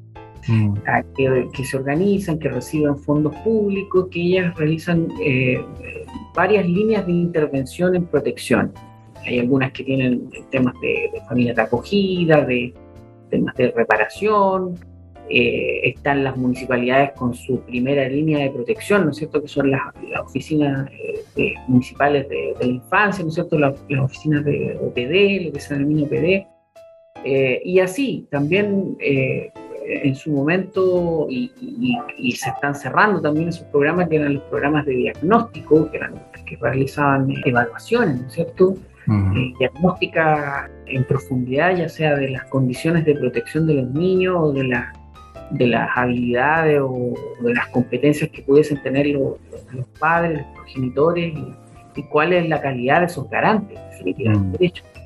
[0.48, 0.76] Mm.
[1.18, 5.60] Que, que, se organizan, que reciben fondos públicos, que ellas realizan eh,
[6.36, 8.74] varias líneas de intervención en protección.
[9.26, 12.74] Hay algunas que tienen temas de, familia de acogida, de
[13.30, 14.76] temas de reparación,
[15.28, 19.72] eh, están las municipalidades con su primera línea de protección, ¿no es cierto?, que son
[19.72, 19.82] las,
[20.24, 20.88] oficinas
[21.36, 25.74] eh, municipales de, la infancia, ¿no es cierto?, las, oficinas de OPD, lo que se
[25.74, 26.46] denomina OPD,
[27.24, 28.96] eh, y así, también
[29.88, 31.52] en su momento, y,
[32.36, 36.14] se están cerrando también esos programas que eran los programas de diagnóstico, que, eran,
[36.46, 38.76] que realizaban evaluaciones, ¿no es cierto?,
[39.60, 44.64] diagnóstica en profundidad, ya sea de las condiciones de protección de los niños o de
[44.64, 44.94] la
[45.52, 49.38] de las habilidades o de las competencias que pudiesen tener los,
[50.00, 51.34] padres, los progenitores
[51.96, 54.58] y, cuál es la calidad de esos garantes, definitivamente.
[54.60, 55.05] Mm.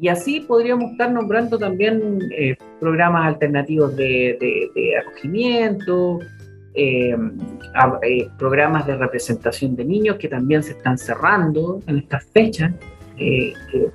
[0.00, 6.20] Y así podríamos estar nombrando también eh, programas alternativos de, acogimiento,
[6.72, 7.14] eh,
[8.02, 12.72] eh, programas de representación de niños que también se están cerrando en estas fechas
[13.18, 13.52] que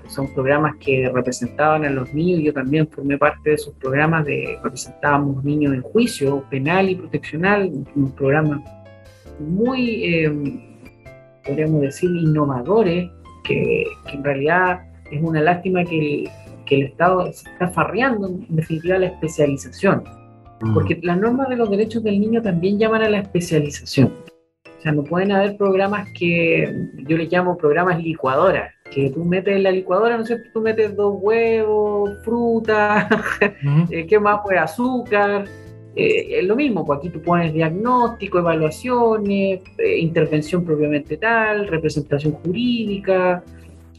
[0.07, 2.41] son programas que representaban a los niños.
[2.43, 7.71] Yo también formé parte de esos programas de representábamos niños en juicio penal y proteccional,
[7.95, 8.63] un programa
[9.39, 10.61] muy,
[11.43, 13.09] podríamos decir, innovadores,
[13.43, 14.81] que, en realidad
[15.17, 16.29] es una lástima que
[16.69, 20.03] el, Estado se está farreando en definitiva la especialización,
[20.61, 20.73] mm.
[20.73, 24.11] porque las normas de los derechos del niño también llaman a la especialización.
[24.65, 26.73] O sea, no pueden haber programas que
[27.07, 30.49] yo les llamo programas licuadoras, que tú metes en la licuadora, ¿no es cierto?
[30.53, 33.09] Tú metes dos huevos, fruta,
[33.91, 34.41] eh, ¿qué más?
[34.43, 35.45] Pues azúcar.
[35.95, 42.33] Eh, es lo mismo, pues aquí tú pones diagnóstico, evaluaciones, eh, intervención propiamente tal, representación
[42.33, 43.43] jurídica.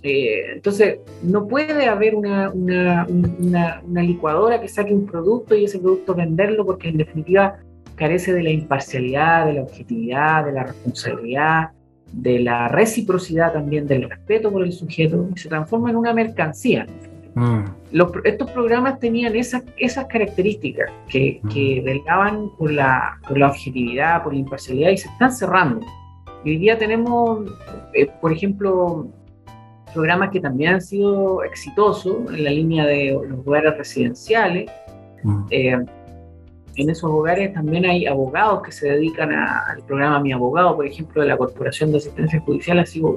[0.03, 6.15] Entonces, no puede haber una, una, una, licuadora que saque un producto y ese producto
[6.15, 7.59] venderlo porque en definitiva
[7.97, 11.71] carece de la imparcialidad, de la objetividad, de la responsabilidad,
[12.13, 16.87] de la reciprocidad también, del respeto por el sujeto, y se transforma en una mercancía.
[17.35, 17.65] Mm.
[18.25, 21.49] estos programas tenían esas, esas características que, mm.
[21.49, 25.85] que velaban por la, por la objetividad, por la imparcialidad, y se están cerrando.
[26.45, 27.41] Y hoy día tenemos,
[27.93, 29.09] eh, por ejemplo,
[29.97, 34.71] programas que también han sido exitosos en la línea de los lugares residenciales.
[35.23, 35.45] Mm.
[35.51, 35.85] Eh,
[36.77, 41.23] en esos hogares también hay abogados que se dedican al programa Mi Abogado, por ejemplo,
[41.23, 43.09] de la Corporación de Asistencia Judicial, ha sido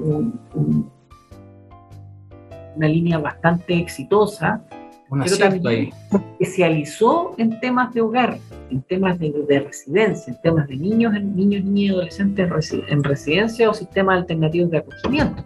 [2.74, 4.64] una línea bastante exitosa,
[5.10, 5.90] pero también
[6.38, 8.38] especializó en temas de hogar,
[8.70, 13.68] en temas de, residencia, en temas de niños, en niños, niñas y adolescentes en residencia
[13.68, 15.44] o sistemas alternativos de acogimiento.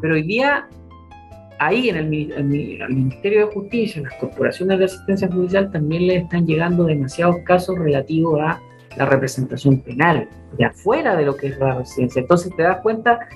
[0.00, 0.68] Pero hoy día
[1.60, 2.08] ahí en el,
[2.88, 7.78] Ministerio de Justicia, en las corporaciones de asistencia judicial, también le están llegando demasiados casos
[7.78, 8.58] relativos a
[8.96, 12.20] la representación penal, de afuera de lo que es la residencia.
[12.20, 13.28] Entonces te das cuenta,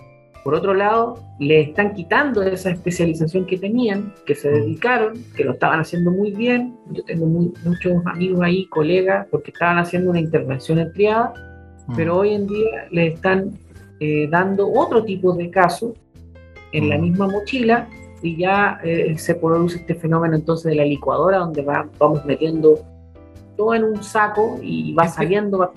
[0.43, 5.53] por otro lado, le están quitando esa especialización que tenían, que se dedicaron, que lo
[5.53, 6.75] estaban haciendo muy bien.
[6.93, 11.35] Yo tengo muchos amigos ahí, colegas, porque estaban haciendo una intervención en triada,
[11.95, 13.51] pero hoy en día le están
[14.01, 15.93] eh, dando otro tipo de casos
[16.77, 17.89] en la misma mochila
[18.23, 22.79] y ya eh, se produce este fenómeno entonces de la licuadora donde vamos metiendo
[23.57, 25.73] todo en un saco y va este saliendo.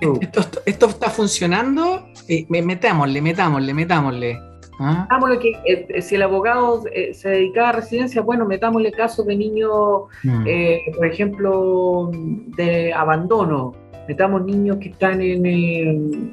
[0.66, 4.38] esto, está funcionando, eh, metámosle, metámosle, metámosle.
[4.78, 5.06] ¿Ah?
[5.40, 10.04] que eh, si el abogado eh, se dedica a residencia, bueno, metámosle casos de niños,
[10.24, 10.44] mm.
[10.96, 13.74] por ejemplo, de abandono.
[14.08, 16.32] Metamos niños que están en,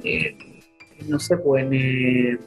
[1.07, 2.39] no sé, pues en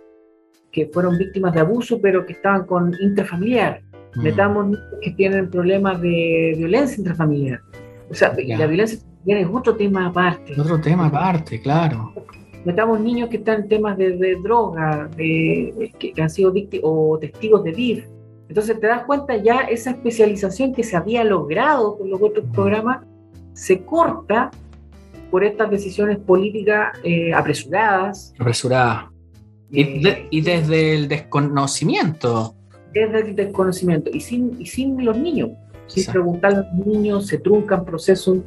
[0.72, 3.82] que fueron víctimas de abuso, pero que estaban con intrafamiliar.
[4.14, 4.22] Mm.
[4.22, 7.61] Metamos niños que tienen problemas de violencia intrafamiliar.
[8.11, 10.58] O sea, la violencia es otro tema aparte.
[10.58, 12.12] Otro tema aparte, claro.
[12.64, 17.64] Metamos niños que están en temas de, droga, de, que, han sido víctimas o testigos
[17.64, 18.04] de DIF.
[18.48, 22.52] Entonces te das cuenta ya esa especialización que se había logrado con los otros mm.
[22.52, 23.04] programas
[23.52, 24.50] se corta
[25.30, 28.35] por estas decisiones políticas eh, apresuradas.
[28.38, 29.12] Apresuradas.
[29.72, 32.54] Y, desde el desconocimiento.
[32.92, 34.11] Desde el desconocimiento.
[34.12, 35.50] Y sin, y sin los niños.
[35.87, 38.38] Sin preguntar a los niños, se truncan procesos,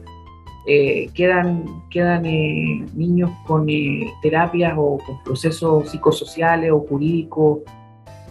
[0.68, 7.60] eh, quedan, quedan eh, niños con eh, terapias o con procesos psicosociales o jurídicos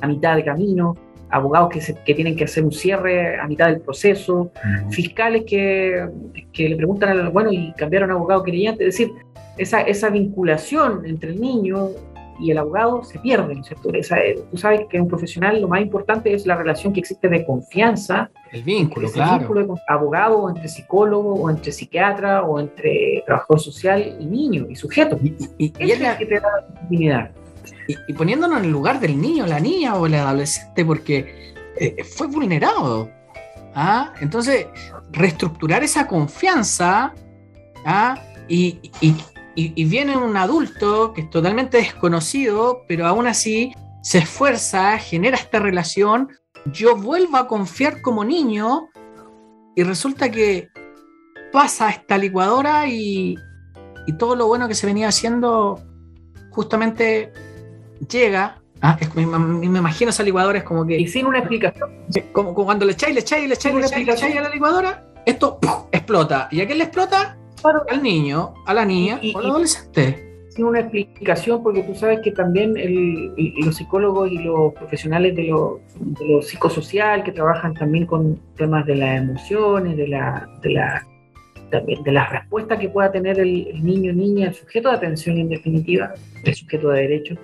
[0.01, 0.97] a mitad de camino,
[1.31, 4.51] abogados que, que tienen que hacer un cierre a mitad del proceso,
[4.91, 6.09] fiscales que,
[6.53, 9.13] que, le preguntan bueno y cambiaron a abogado querellante, es decir,
[9.57, 11.91] esa, esa vinculación entre el niño
[12.39, 13.91] y el abogado se pierde, ¿cierto?
[13.93, 17.45] Eh, tú sabes que un profesional lo más importante es la relación que existe de
[17.45, 18.31] confianza.
[18.53, 19.39] El vínculo, claro.
[19.39, 24.67] vínculo de abogado, o entre psicólogo, o entre psiquiatra, o entre trabajador social y niño,
[24.69, 25.19] y sujeto.
[25.23, 27.31] Y, y, es la que te da la legitimidad.
[28.09, 32.27] Y, poniéndonos en el lugar del niño, la niña o el adolescente, porque eh, fue
[32.27, 33.11] vulnerado.
[33.75, 34.13] ¿ah?
[34.21, 34.67] Entonces,
[35.13, 37.13] reestructurar esa confianza
[37.85, 38.19] ¿ah?
[38.49, 39.15] y, y,
[39.57, 46.29] viene un adulto que es totalmente desconocido, pero aún así se esfuerza, genera esta relación,
[46.73, 48.89] yo vuelvo a confiar como niño
[49.77, 50.69] y resulta que
[51.53, 53.37] pasa esta licuadora y,
[54.07, 55.81] y todo lo bueno que se venía haciendo
[56.51, 57.33] justamente
[58.09, 58.61] llega.
[58.81, 58.99] ¿ah?
[59.15, 60.99] me, imagino esa licuadora es como que.
[60.99, 61.91] Y sin una explicación.
[62.33, 65.59] Como, cuando le echáis, le echáis, le echáis, le echáis, a la licuadora, esto
[65.93, 66.49] explota.
[66.51, 67.37] ¿Y a quién le explota?
[67.91, 72.31] Al niño, a la niña o al adolescente sin una explicación, porque tú sabes que
[72.31, 72.75] también
[73.59, 78.95] los psicólogos y los profesionales de lo, de psicosocial que trabajan también con temas de
[78.95, 81.07] las emociones, de la, de la
[81.83, 86.15] de las respuestas que pueda tener el, niño, niña, el sujeto de atención en definitiva,
[86.45, 87.35] el sujeto de derecho.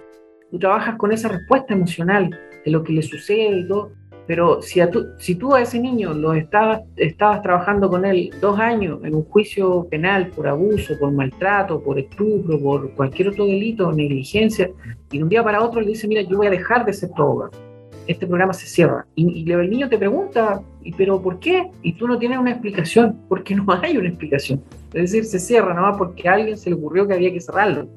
[0.53, 2.31] Tú trabajas con esa respuesta emocional
[2.65, 3.91] de lo que le sucede y todo,
[4.31, 8.61] pero si, tú, si tú a ese niño lo estabas, estabas trabajando con él dos
[8.61, 13.91] años en un juicio penal por abuso, por maltrato, por estupro, por cualquier otro delito,
[13.91, 14.71] negligencia,
[15.11, 17.11] y de un día para otro le dice, mira, yo voy a dejar de ser
[17.17, 17.51] todo
[18.07, 19.05] este programa se cierra.
[19.17, 20.63] Y, el niño te pregunta,
[20.97, 21.69] ¿pero por qué?
[21.83, 24.63] Y tú no tienes una explicación, porque no hay una explicación.
[24.95, 27.89] Es decir, se cierra nomás porque a alguien se le ocurrió que había que cerrarlo.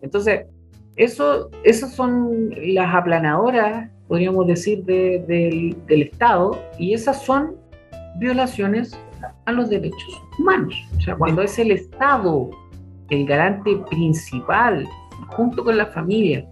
[0.00, 0.46] Entonces,
[0.94, 7.54] eso, esas son las aplanadoras, podríamos decir, del, del Estado, y esas son
[8.16, 8.98] violaciones
[9.44, 10.74] a los derechos humanos.
[10.98, 12.50] O sea, cuando es el Estado
[13.08, 14.84] el garante principal,
[15.28, 16.44] junto con la familia,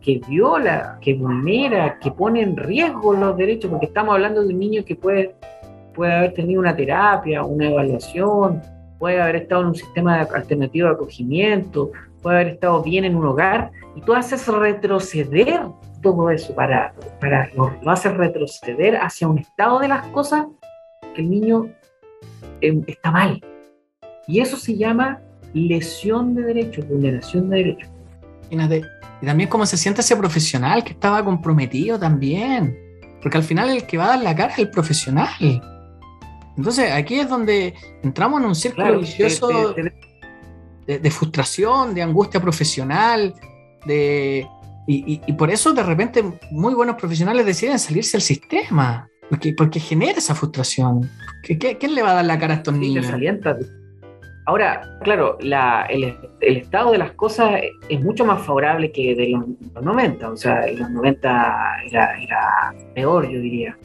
[0.00, 4.58] que viola, que vulnera, que pone en riesgo los derechos, porque estamos hablando de un
[4.58, 5.34] niño que puede,
[5.94, 8.62] puede haber tenido una terapia, una evaluación,
[8.98, 11.90] puede haber estado en un sistema alternativo de acogimiento,
[12.22, 15.60] puede haber estado bien en un hogar, y tú haces retroceder
[16.00, 20.46] todo eso, para, para lo, haces retroceder hacia un estado de las cosas
[21.14, 21.68] que el niño
[22.60, 23.42] em, está mal.
[24.26, 25.20] Y eso se llama
[25.54, 27.90] lesión de derechos, vulneración de derechos.
[28.50, 32.76] Y también cómo se siente ese profesional que estaba comprometido también.
[33.22, 35.28] Porque al final el que va a dar la cara es el profesional.
[36.56, 39.74] Entonces aquí es donde entramos en un círculo vicioso
[40.86, 43.34] de, frustración, de angustia profesional,
[43.86, 44.46] de,
[44.92, 50.18] y, por eso de repente muy buenos profesionales deciden salirse del sistema, porque, porque genera
[50.18, 51.08] esa frustración.
[51.42, 53.06] ¿Quién le va a dar la cara a estos niños?
[54.46, 59.44] Ahora, claro, el, estado de las cosas es mucho más favorable que de los,
[59.84, 63.78] 90, o sea, en los 90 era, peor, yo diría.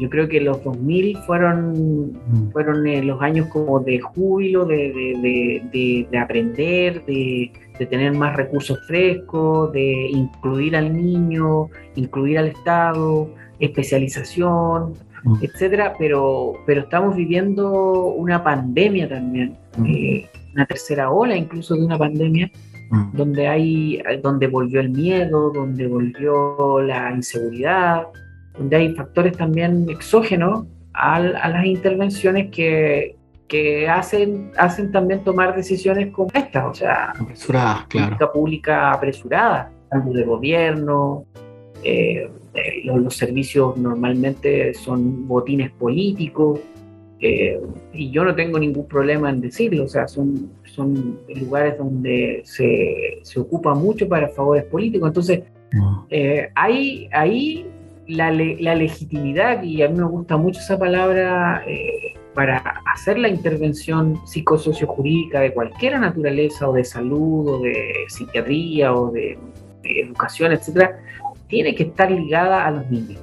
[0.00, 2.50] Yo creo que los 2000 fueron, mm.
[2.50, 7.52] fueron eh, los años como de júbilo, de, aprender, de,
[7.86, 15.36] tener más recursos frescos, de incluir al niño, incluir al Estado, especialización, mm.
[15.42, 19.56] etcétera, pero, pero estamos viviendo una pandemia también
[19.86, 22.50] eh, una tercera ola incluso de una pandemia,
[23.14, 28.02] donde, hay, donde volvió el miedo, donde volvió la inseguridad,
[28.58, 33.16] donde hay factores también exógenos a, las intervenciones que,
[33.48, 40.12] que hacen, hacen también tomar decisiones como estas, o sea, apresuradas, política pública apresurada, tanto
[40.12, 41.24] de gobierno,
[41.82, 46.60] eh, eh, los, servicios normalmente son botines políticos,
[47.24, 47.60] eh,
[47.92, 53.20] y yo no tengo ningún problema en decirlo, o sea, son, son lugares donde se,
[53.22, 55.08] se ocupa mucho para favores políticos.
[55.08, 55.42] Entonces,
[56.10, 57.66] eh, ahí, ahí
[58.08, 63.28] la, la, legitimidad, y a mí me gusta mucho esa palabra, eh, para hacer la
[63.28, 69.38] intervención psicosociojurídica de cualquier naturaleza, o de salud, o de psiquiatría, o de,
[69.84, 71.00] educación, etcétera,
[71.48, 73.20] tiene que estar ligada a los niños.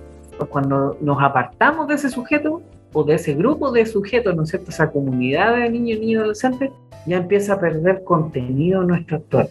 [0.50, 2.62] Cuando nos apartamos de ese sujeto,
[2.94, 4.70] o de ese grupo de sujetos, ¿no es cierto?
[4.72, 6.72] Esa comunidad de niños, niños, adolescentes,
[7.06, 9.50] ya empieza a perder contenido en nuestro actor.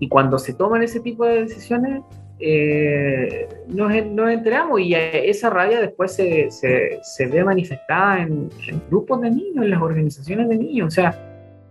[0.00, 2.02] Y cuando se toman ese tipo de decisiones,
[2.40, 8.48] eh, nos, enteramos y esa rabia después se, se, ve manifestada en,
[8.88, 10.88] grupos de niños, en las organizaciones de niños.
[10.88, 11.14] O sea,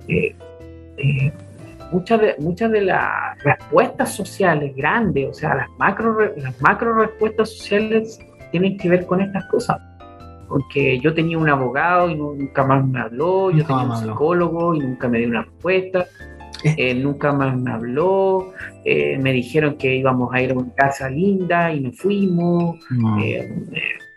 [0.08, 0.36] eh,
[0.98, 1.32] eh,
[1.92, 7.50] muchas, de, muchas de las respuestas sociales grandes, o sea, las macro, las macro respuestas
[7.50, 8.20] sociales
[8.52, 9.78] tienen que ver con estas cosas.
[10.50, 14.80] Porque yo tenía un abogado y nunca más me habló, yo tenía un psicólogo y
[14.80, 16.08] nunca me dio una respuesta,
[16.64, 16.76] eh.
[16.78, 18.54] Eh, nunca más me habló,
[18.86, 22.80] eh, me dijeron que íbamos a ir a una casa linda y no fuimos,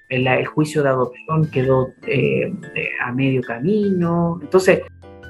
[0.09, 1.89] el, juicio de adopción quedó
[3.05, 4.81] a medio camino, entonces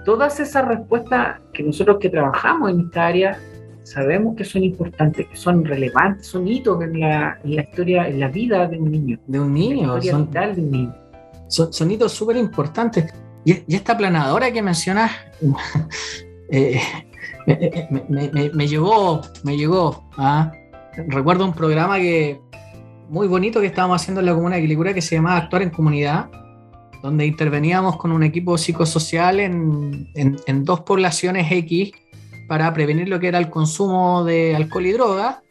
[0.04, 3.38] todas esas respuestas que nosotros que trabajamos en esta área
[3.82, 8.66] sabemos que son importantes, que son relevantes, son hitos en la, historia, en la vida
[8.66, 9.18] de un niño.
[9.26, 10.94] De un niño, son, vital de un niño.
[11.48, 13.12] Son, hitos súper importantes.
[13.44, 15.10] Y, esta planadora que mencionas
[16.50, 16.80] eh,
[18.08, 20.08] me, llegó, me llegó.
[20.16, 20.52] ¿ah?
[21.08, 22.40] Recuerdo un programa que
[23.08, 25.70] muy bonito que estábamos haciendo en la Comuna de Quilicura que se llamaba Actuar en
[25.70, 26.30] Comunidad,
[27.02, 31.92] donde interveníamos con un equipo psicosocial en, en, dos poblaciones X
[32.46, 35.42] para prevenir lo que era el consumo de alcohol y droga.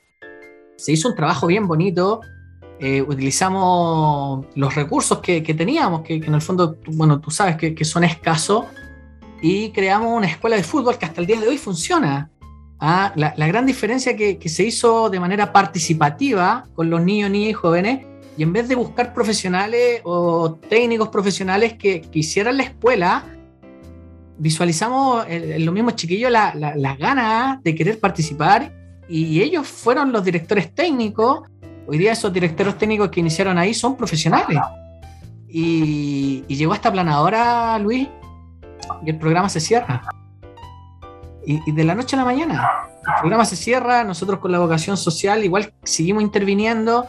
[0.77, 2.21] Se hizo un trabajo bien bonito.
[2.79, 7.75] Eh, utilizamos los recursos que, que teníamos, que, en el fondo, bueno, tú sabes que,
[7.75, 8.65] que son escasos,
[9.41, 12.29] y creamos una escuela de fútbol que hasta el día de hoy funciona.
[12.79, 17.49] Ah, la, gran diferencia que, que, se hizo de manera participativa con los niños, niñas
[17.49, 18.05] y jóvenes,
[18.37, 23.25] y en vez de buscar profesionales o técnicos profesionales que, que hicieran la escuela,
[24.37, 28.73] visualizamos en los mismos chiquillos las la, ganas de querer participar
[29.09, 31.41] y ellos fueron los directores técnicos.
[31.85, 34.57] Hoy día esos directores técnicos que iniciaron ahí son profesionales.
[35.49, 38.07] Y, y llegó esta planadora, Luis,
[39.05, 40.01] y el programa se cierra.
[41.45, 42.69] Y, de la noche a la mañana,
[43.07, 47.07] el programa se cierra, nosotros con la vocación social igual seguimos interviniendo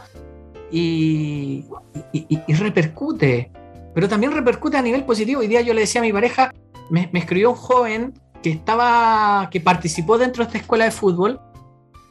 [0.71, 1.65] y,
[2.47, 3.51] repercute,
[3.93, 5.41] pero también repercute a nivel positivo.
[5.41, 6.51] Hoy día yo le decía a mi pareja,
[6.89, 11.39] me, escribió un joven que estaba, que participó dentro de esta escuela de fútbol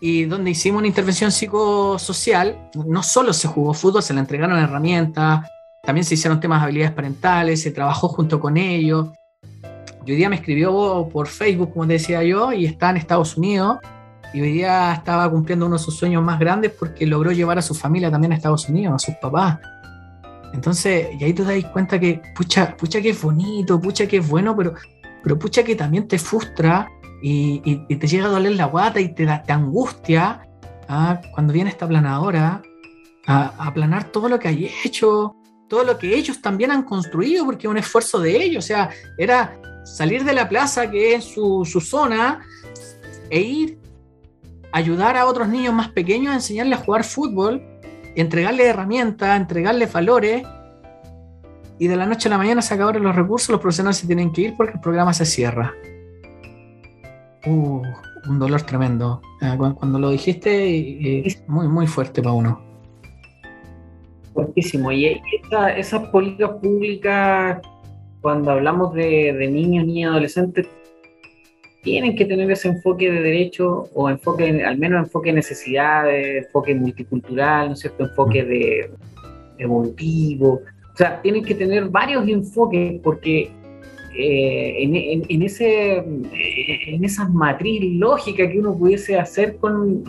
[0.01, 5.47] y donde hicimos una intervención psicosocial, no solo se jugó fútbol, se le entregaron herramientas,
[5.83, 9.09] también se hicieron temas de habilidades parentales, se trabajó junto con ellos,
[10.07, 13.79] hoy día me escribió por Facebook, como te decía yo, y está en Estados Unidos.
[14.33, 17.63] Y hoy día estaba cumpliendo uno de sus sueños más grandes porque logró llevar a
[17.63, 19.59] su familia también a Estados Unidos, a sus papás.
[20.53, 24.29] Entonces, y ahí te das cuenta que, pucha, pucha que es bonito, pucha que es
[24.29, 24.75] bueno, pero,
[25.23, 26.89] pero pucha que también te frustra
[27.23, 27.61] y,
[27.97, 30.43] te llega a doler la guata y te, da, angustia
[30.89, 31.21] ¿ah?
[31.35, 32.63] cuando viene esta planadora
[33.27, 35.37] a, a aplanar todo lo que hay hecho,
[35.69, 38.65] todo lo que ellos también han construido, porque es un esfuerzo de ellos.
[38.65, 42.41] O sea, era salir de la plaza, que es su, zona,
[43.31, 43.79] e ir
[44.73, 47.63] a ayudar a otros niños más pequeños a enseñarles a jugar fútbol,
[48.15, 50.43] entregarles herramientas, entregarles valores,
[51.79, 54.33] y de la noche a la mañana se acabaron los recursos, los profesionales se tienen
[54.33, 55.73] que ir porque el programa se cierra.
[57.47, 57.83] Uh,
[58.29, 59.23] un dolor tremendo.
[59.41, 62.61] Ah, cuando lo dijiste, es muy, muy fuerte para uno.
[64.35, 64.93] Fuertísimo.
[64.93, 65.21] Y
[65.77, 67.61] esas políticas públicas
[68.21, 70.69] cuando hablamos de, niños, niñas, adolescentes,
[71.83, 76.75] tienen que tener ese enfoque de derecho o enfoque, al menos enfoque de necesidades, enfoque
[76.75, 78.05] multicultural, ¿no es cierto?
[78.05, 78.91] Enfoque de
[79.59, 80.61] evolutivo.
[80.93, 83.51] O sea, tienen que tener varios enfoques porque
[84.13, 90.05] eh, en, ese, en esa matriz lógica que uno pudiese hacer con,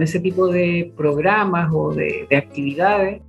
[0.00, 3.20] ese tipo de programas o de, actividades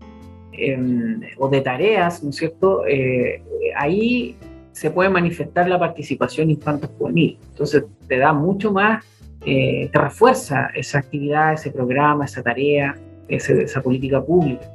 [1.37, 2.85] o de tareas, ¿no es cierto?
[2.87, 3.43] Eh,
[3.75, 4.35] ahí
[4.71, 7.39] se puede manifestar la participación infanto-juvenil.
[7.49, 9.03] Entonces te da mucho más,
[9.45, 12.95] eh, te refuerza esa actividad, ese programa, esa tarea,
[13.27, 14.67] esa política pública.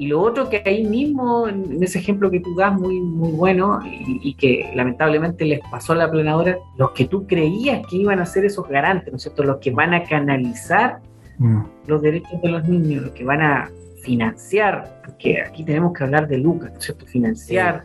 [0.00, 3.80] Y lo otro que ahí mismo, en ese ejemplo que tú das, muy, muy bueno,
[3.84, 8.24] y, que lamentablemente les pasó a la planadora, los que tú creías que iban a
[8.24, 9.44] ser esos garantes, ¿no es cierto?
[9.44, 11.00] Los que van a canalizar
[11.36, 11.60] mm.
[11.86, 13.70] los derechos de los niños, los que van a
[14.02, 17.06] financiar, porque aquí tenemos que hablar de lucas, ¿no es cierto?
[17.06, 17.82] Financiar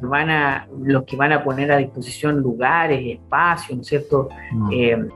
[0.00, 4.28] van a, los que van a poner a disposición lugares, espacios, ¿no es cierto?
[4.72, 5.08] Eh,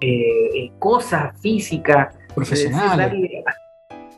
[0.00, 2.14] eh, cosas físicas.
[2.34, 3.44] Profesionales.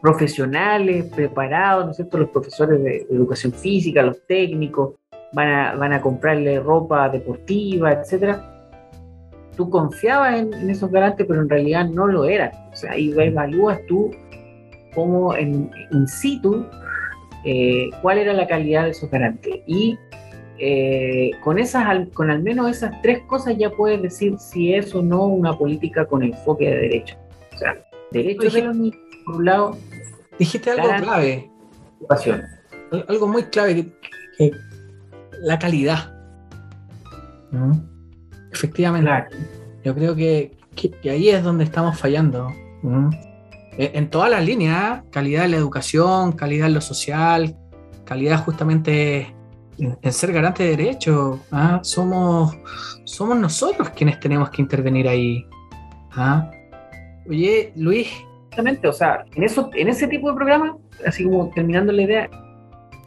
[0.00, 2.18] profesionales, preparados, ¿no es cierto?
[2.18, 4.94] Los profesores de educación física, los técnicos,
[5.32, 8.54] van a, van a comprarle ropa deportiva, etcétera.
[9.56, 12.50] Tú confiabas en, esos garantes, pero en realidad no lo eran.
[12.72, 14.10] O sea, ahí evalúas tú
[14.98, 16.66] cómo en in situ
[17.44, 19.60] eh, cuál era la calidad de esos garantes.
[19.64, 19.96] Y
[20.58, 25.00] eh, con, esas, con al menos esas tres cosas ya puedes decir si es o
[25.00, 27.16] no una política con enfoque de derecho.
[27.54, 27.76] O sea,
[28.10, 29.78] derechos de los niños, por un lado.
[30.36, 31.48] Dijiste algo clave.
[33.06, 33.92] Algo muy clave,
[34.36, 34.50] que,
[35.42, 36.12] la calidad.
[38.52, 39.36] Efectivamente.
[39.84, 40.56] Yo creo que,
[41.04, 42.48] ahí es donde estamos fallando.
[43.78, 47.56] En todas las líneas, calidad en la educación, calidad en lo social,
[48.04, 49.34] calidad justamente
[49.78, 51.38] en, ser garante de derechos.
[51.52, 51.80] ¿ah?
[51.82, 52.56] Somos,
[53.04, 55.46] somos nosotros quienes tenemos que intervenir ahí.
[56.12, 56.50] ¿ah?
[57.28, 58.08] Oye, Luis.
[58.44, 60.76] Exactamente, o sea, en, eso, en ese tipo de programa,
[61.06, 62.30] así como terminando la idea,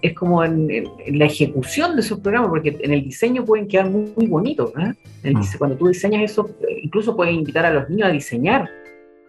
[0.01, 0.67] es como en,
[1.07, 4.71] la ejecución de esos programas, porque en el diseño pueden quedar muy, muy bonitos.
[4.77, 5.33] ¿eh?
[5.57, 6.49] Cuando tú diseñas eso,
[6.81, 8.69] incluso puedes invitar a los niños a diseñar,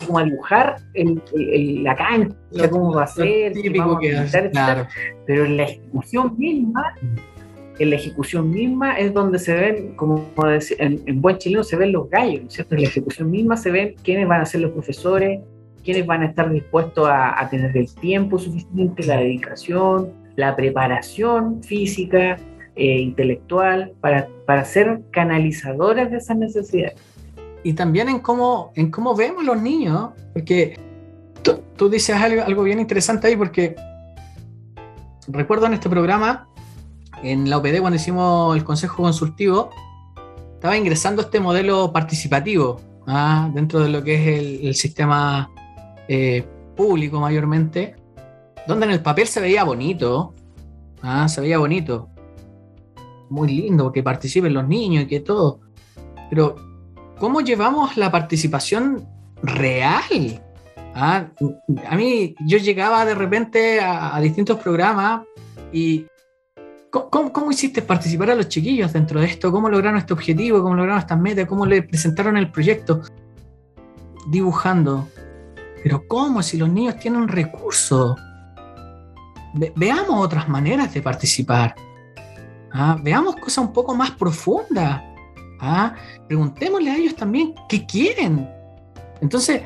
[0.07, 1.23] como a dibujar el,
[1.83, 4.87] la cancha, cómo va a ser, típico que claro.
[5.27, 6.95] pero en la ejecución misma,
[7.79, 10.29] en la ejecución misma es donde se ven, como
[10.79, 12.75] en, en buen chileno se ven los gallos, ¿cierto?
[12.75, 15.41] En la ejecución misma se ven quiénes van a ser los profesores,
[15.85, 22.39] quiénes van a estar dispuestos a, tener el tiempo suficiente, la dedicación, la preparación física,
[22.75, 26.95] e intelectual, para, para ser canalizadores de esas necesidades.
[27.65, 30.79] Y también en cómo, en cómo vemos los niños, porque
[31.77, 33.77] tú, dices algo, algo bien interesante ahí, porque
[35.29, 36.49] recuerdo en este programa,
[37.23, 39.71] en la OPD, cuando hicimos el consejo consultivo,
[40.55, 43.51] estaba ingresando este modelo participativo ¿ah?
[43.53, 45.51] dentro de lo que es el, el sistema
[46.09, 46.45] eh,
[46.77, 47.97] público mayormente,
[48.67, 50.35] donde en el papel se veía bonito,
[51.03, 51.29] ¿ah?
[51.29, 52.09] se veía bonito,
[53.29, 55.61] muy lindo que participen los niños y que todo,
[56.29, 56.57] pero
[57.19, 59.07] ¿cómo llevamos la participación
[59.43, 60.43] real?
[60.95, 61.27] ¿Ah?
[61.89, 65.23] A mí yo llegaba de repente a, distintos programas
[65.73, 66.07] y
[66.91, 69.51] ¿cómo, ¿cómo, hiciste participar a los chiquillos dentro de esto?
[69.51, 70.63] ¿Cómo lograron este objetivo?
[70.63, 71.47] ¿Cómo lograron estas metas?
[71.47, 73.03] ¿Cómo le presentaron el proyecto?
[74.29, 75.09] Dibujando,
[75.83, 78.17] pero ¿cómo si los niños tienen recursos?
[79.77, 81.75] veamos otras maneras de participar.
[82.73, 82.97] ¿ah?
[83.03, 85.03] Veamos cosas un poco más profundas.
[85.63, 85.95] ¿Ah?
[86.27, 88.47] Preguntémosle a ellos también qué quieren.
[89.23, 89.63] Entonces,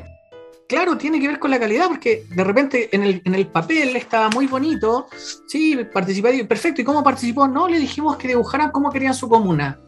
[0.69, 3.95] claro, tiene que ver con la calidad, porque de repente en el, en el papel
[3.95, 5.07] estaba muy bonito,
[5.47, 7.47] sí, participé, perfecto, ¿y cómo participó?
[7.47, 9.79] No, le dijimos que dibujaran cómo querían su comuna.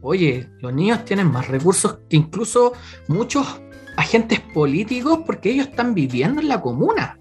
[0.00, 2.72] Oye, los niños tienen más recursos que incluso
[3.08, 3.60] muchos
[3.96, 7.18] agentes políticos porque ellos están viviendo en la comuna.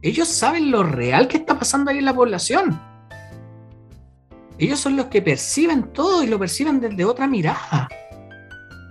[0.00, 2.80] Ellos saben lo real que está pasando ahí en la población.
[4.58, 7.88] Ellos son los que perciben todo y lo perciben desde otra mirada.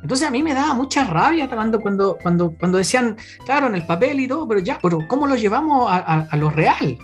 [0.02, 3.86] Entonces a mí me daba mucha rabia cuando, cuando, cuando, cuando decían, claro, en el
[3.86, 6.98] papel y todo, pero ya, pero ¿cómo lo llevamos a, lo real?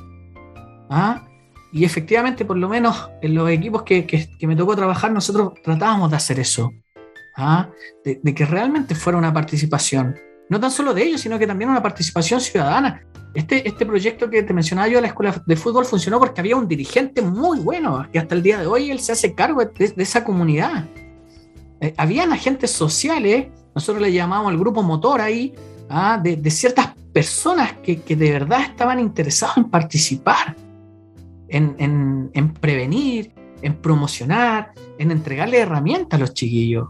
[0.89, 1.25] ¿Ah?
[1.73, 6.11] Y efectivamente, por lo menos en los equipos que, que me tocó trabajar, nosotros tratábamos
[6.11, 6.71] de hacer eso.
[7.37, 7.69] ¿ah?
[8.03, 10.15] de, que realmente fuera una participación,
[10.51, 13.01] no tan solo de ellos, sino que también una participación ciudadana.
[13.33, 16.57] Este, este proyecto que te mencionaba yo de la escuela de fútbol funcionó porque había
[16.57, 19.93] un dirigente muy bueno, que hasta el día de hoy él se hace cargo de,
[19.95, 20.87] esa comunidad.
[21.79, 25.55] Eh, habían agentes sociales, nosotros le llamamos el grupo motor ahí,
[25.89, 26.19] ¿ah?
[26.21, 30.57] de, ciertas personas que, de verdad estaban interesados en participar,
[31.47, 36.89] en, en prevenir, en promocionar, en entregarle herramientas a los chiquillos.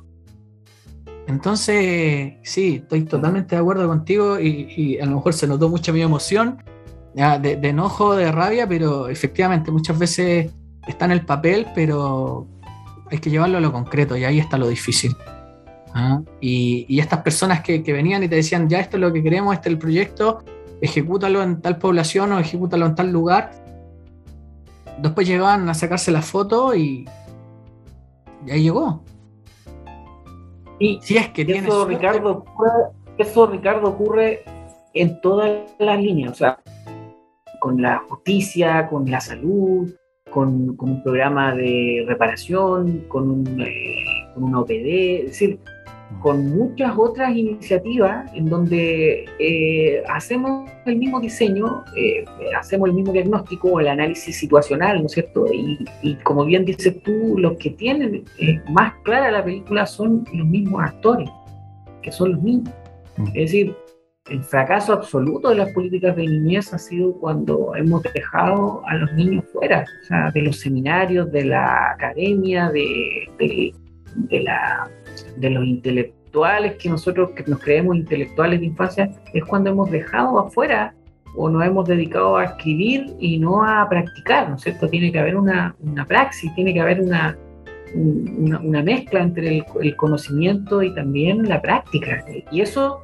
[1.27, 6.01] Entonces, sí, estoy totalmente de acuerdo contigo y, a lo mejor se notó mucha mi
[6.01, 6.61] emoción,
[7.13, 10.51] de, enojo, de rabia, pero efectivamente muchas veces
[10.87, 12.47] está en el papel, pero
[13.09, 15.15] hay que llevarlo a lo concreto y ahí está lo difícil.
[15.93, 16.21] ¿ah?
[16.39, 19.69] Y, estas personas que, venían y te decían, ya esto es lo que queremos, este
[19.69, 20.43] es el proyecto,
[20.81, 23.51] ejecútalo en tal población o ejecútalo en tal lugar.
[25.01, 27.07] Después llegaban a sacarse la foto y,
[28.45, 29.03] y ahí llegó.
[30.81, 32.43] Y si es que eso, Ricardo,
[33.19, 34.41] eso, Ricardo, ocurre
[34.95, 36.59] en todas las líneas, o sea,
[37.59, 39.93] con la justicia, con la salud,
[40.31, 45.59] con, un programa de reparación, con, un, eh, con una OPD, es decir,
[46.21, 52.23] con muchas otras iniciativas en donde eh, hacemos el mismo diseño, eh,
[52.57, 55.45] hacemos el mismo diagnóstico, el análisis situacional, ¿no es cierto?
[55.51, 60.47] Y, como bien dices tú, los que tienen eh, más clara la película son los
[60.47, 61.29] mismos actores,
[62.03, 62.73] que son los mismos.
[63.17, 63.27] Mm.
[63.27, 63.75] Es decir,
[64.29, 69.11] el fracaso absoluto de las políticas de niñez ha sido cuando hemos dejado a los
[69.13, 73.73] niños fuera, o sea, de los seminarios, de la academia, de,
[74.15, 74.89] de la
[75.37, 80.39] de los intelectuales que nosotros que nos creemos intelectuales de infancia es cuando hemos dejado
[80.39, 80.93] afuera
[81.35, 84.89] o nos hemos dedicado a escribir y no a practicar, ¿no es cierto?
[84.89, 87.37] Tiene que haber una, una praxis, tiene que haber una,
[87.95, 92.23] una, mezcla entre el, conocimiento y también la práctica.
[92.51, 93.03] Y eso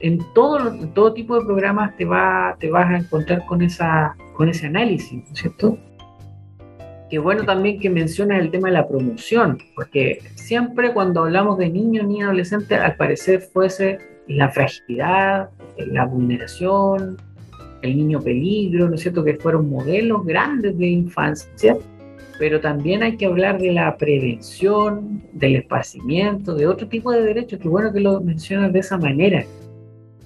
[0.00, 4.48] en todo, todo tipo de programas te, va, te vas a encontrar con, esa, con
[4.48, 5.78] ese análisis, ¿no es cierto?
[7.14, 11.70] Qué bueno también que mencionas el tema de la promoción, porque siempre cuando hablamos de
[11.70, 17.16] niños, ni adolescentes, al parecer fuese la fragilidad, la vulneración,
[17.82, 19.22] el niño peligro, ¿no es cierto?
[19.22, 21.76] Que fueron modelos grandes de infancia,
[22.40, 27.60] pero también hay que hablar de la prevención, del esparcimiento, de otro tipo de derechos.
[27.60, 29.44] Qué bueno que lo mencionas de esa manera.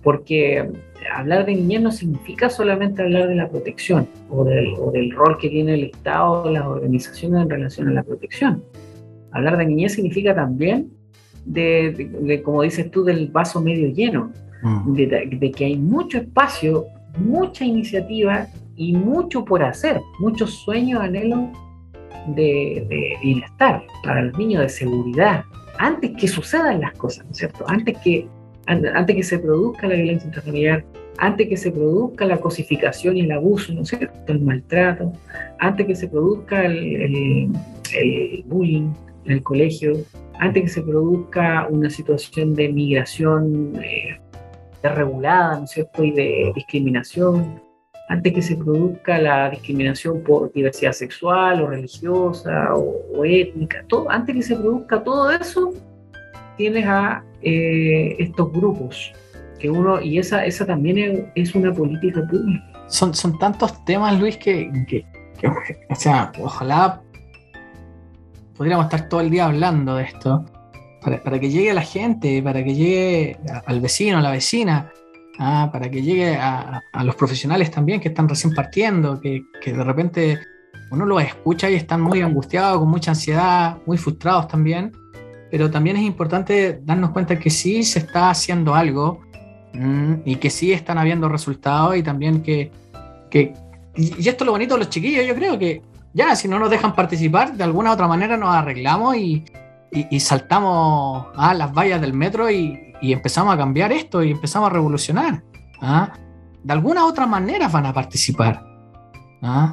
[0.03, 0.71] Porque
[1.15, 5.39] hablar de niñez no significa solamente hablar de la protección o del, o del rol
[5.39, 8.63] que tiene el Estado o las organizaciones en relación a la protección.
[9.33, 10.91] Hablar de niñez significa también
[11.45, 14.33] de, como dices tú, del vaso medio lleno,
[14.63, 14.93] mm.
[14.95, 16.87] de, que hay mucho espacio,
[17.19, 18.47] mucha iniciativa
[18.77, 21.41] y mucho por hacer, muchos sueños, anhelos
[22.35, 25.45] de, bienestar para los niños, de seguridad,
[25.79, 27.65] antes que sucedan las cosas, ¿no es cierto?
[27.69, 28.29] Antes que,
[28.69, 30.85] antes que se produzca la violencia intrafamiliar,
[31.19, 34.33] antes que se produzca la cosificación y el abuso, ¿no es cierto?
[34.33, 35.13] El maltrato,
[35.59, 37.51] antes que se produzca el,
[37.95, 38.93] el bullying
[39.25, 39.95] en el colegio,
[40.39, 44.21] antes que se produzca una situación de migración eh,
[44.83, 47.61] ¿no es cierto?, y de discriminación,
[48.09, 54.35] antes que se produzca la discriminación por diversidad sexual o religiosa o, étnica, todo, antes
[54.35, 55.75] que se produzca todo eso,
[56.59, 59.13] tienes a eh, estos grupos
[59.59, 62.65] que uno, y esa, esa también es, una política pública.
[62.89, 65.05] Son, son tantos temas, Luis, que, que
[65.89, 67.01] o sea, ojalá
[68.59, 70.45] podríamos estar todo el día hablando de esto,
[71.01, 74.91] para, que llegue a la gente, para que llegue al vecino, a la vecina,
[75.39, 80.41] ah, para que llegue a, los profesionales también que están recién partiendo, que, de repente
[80.91, 84.93] uno los escucha y están muy angustiados, con mucha ansiedad, muy frustrados también,
[85.51, 89.21] pero también es importante darnos cuenta que sí se está haciendo algo
[89.75, 92.71] mm, y que sí están habiendo resultados y también que,
[93.31, 93.55] que
[93.97, 95.83] y esto es lo bonito de los chiquillos, yo creo que
[96.15, 99.45] ya, si no nos dejan participar, de alguna otra manera nos arreglamos y,
[100.21, 105.43] saltamos a las vallas del metro y, empezamos a cambiar esto y empezamos a revolucionar.
[105.81, 106.13] ¿ah?
[106.63, 108.65] De alguna u otra manera van a participar.
[109.43, 109.73] ¿ah?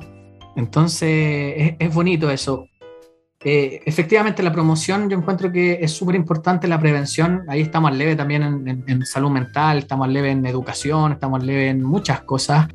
[0.55, 2.67] Entonces, es, bonito eso.
[3.47, 7.43] Eh, efectivamente, la promoción yo encuentro que es súper importante, la prevención.
[7.47, 11.45] Ahí estamos al leve también en, salud mental, estamos al leve en educación, estamos al
[11.45, 12.67] leve en muchas cosas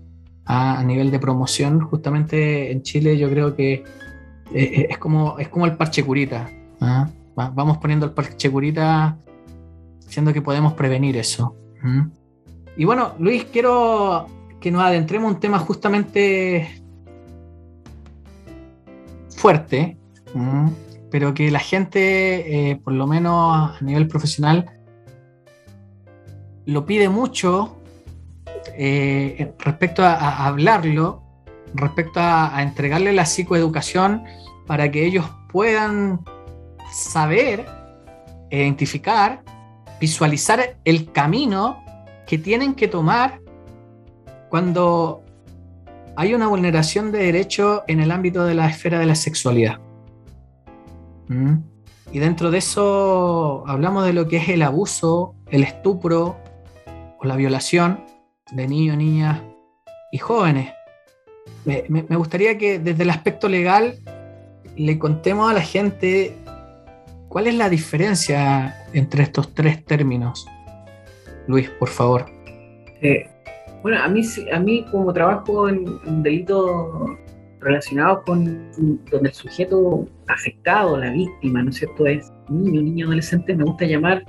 [0.44, 3.82] a, nivel de promoción, justamente en Chile yo creo que eh,
[4.54, 6.48] eh, es, como, es como el parche curita.
[6.80, 7.08] ¿ah?
[7.34, 9.18] Vamos poniendo el parche curita,
[10.06, 11.56] siendo que podemos prevenir eso.
[12.76, 14.28] Y bueno, Luis, quiero
[14.60, 16.80] que nos adentremos en un tema justamente
[19.30, 19.96] fuerte,
[21.10, 24.70] pero que la gente, eh, por lo menos a nivel profesional,
[26.66, 27.76] lo pide mucho
[28.76, 31.22] eh, respecto a, hablarlo,
[31.74, 34.24] respecto a, entregarle la psicoeducación
[34.66, 36.20] para que ellos puedan
[36.92, 37.66] saber,
[38.50, 39.42] identificar,
[40.00, 41.82] visualizar el camino
[42.26, 43.40] que tienen que tomar
[44.48, 45.24] cuando
[46.16, 49.80] hay una vulneración de derecho en el ámbito de la esfera de la sexualidad.
[51.30, 51.62] ¿Mm?
[52.12, 56.36] Y dentro de eso hablamos de lo que es el abuso, el estupro
[57.20, 58.00] o la violación,
[58.50, 59.40] de niños, niñas
[60.10, 60.72] y jóvenes.
[61.64, 63.94] Me, gustaría que desde el aspecto legal
[64.76, 66.34] le contemos a la gente
[67.28, 70.48] cuál es la diferencia entre estos tres términos.
[71.46, 72.26] Luis, por favor.
[73.02, 73.28] Eh,
[73.82, 74.22] bueno, a mí,
[74.52, 76.90] a mí como trabajo en, delitos
[77.60, 78.70] relacionados con
[79.10, 83.84] donde el sujeto afectado, la víctima, ¿no es cierto?, es niño, niño, adolescente, me gusta
[83.86, 84.24] llamar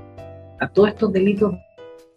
[0.60, 1.54] a todos estos delitos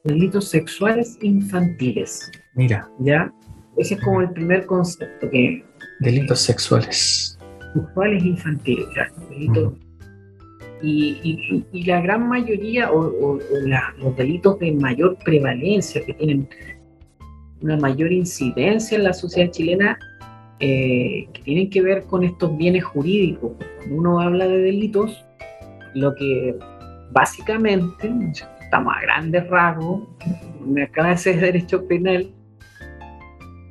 [0.04, 2.30] delitos sexuales infantiles.
[2.54, 2.88] Mira.
[2.98, 3.32] ¿Ya?
[3.76, 5.64] Ese es como el primer concepto que...
[6.00, 7.38] Delitos sexuales.
[7.74, 9.10] Sexuales infantiles, ya.
[9.30, 9.72] Delitos...
[10.82, 13.38] Y, y, la gran mayoría, o,
[13.96, 16.46] los delitos de mayor prevalencia, que tienen
[17.62, 19.98] una mayor incidencia en la sociedad chilena,
[20.60, 23.52] eh, que tienen que ver con estos bienes jurídicos.
[23.78, 25.24] Cuando uno habla de delitos,
[25.94, 26.54] lo que
[27.12, 28.12] básicamente
[28.60, 30.02] estamos a grandes rasgos,
[30.64, 32.30] me acaba de derecho penal,